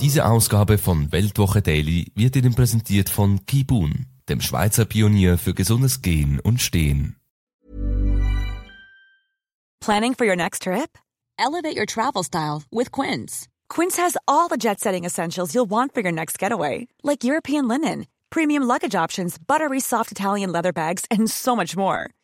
Diese 0.00 0.26
Ausgabe 0.26 0.76
von 0.76 1.12
Weltwoche 1.12 1.62
Daily 1.62 2.12
wird 2.14 2.36
Ihnen 2.36 2.54
präsentiert 2.54 3.08
von 3.08 3.46
Kibun, 3.46 4.06
dem 4.28 4.40
Schweizer 4.40 4.84
Pionier 4.84 5.38
für 5.38 5.54
gesundes 5.54 6.02
Gehen 6.02 6.40
und 6.40 6.60
Stehen. 6.60 7.16
Planning 9.80 10.14
for 10.14 10.26
your 10.26 10.36
next 10.36 10.62
trip? 10.62 10.98
Elevate 11.38 11.76
your 11.76 11.86
travel 11.86 12.22
style 12.22 12.62
with 12.70 12.90
Quince. 12.90 13.48
Quince 13.68 13.96
has 13.96 14.16
all 14.26 14.48
the 14.48 14.56
jet 14.56 14.80
setting 14.80 15.04
essentials 15.04 15.54
you'll 15.54 15.68
want 15.68 15.94
for 15.94 16.02
your 16.02 16.12
next 16.12 16.38
getaway, 16.38 16.86
like 17.02 17.24
European 17.24 17.66
linen, 17.66 18.06
premium 18.30 18.62
luggage 18.62 18.94
options, 18.94 19.36
buttery 19.38 19.80
soft 19.80 20.12
Italian 20.12 20.52
leather 20.52 20.72
bags, 20.72 21.04
and 21.10 21.30
so 21.30 21.56
much 21.56 21.76
more. 21.76 22.10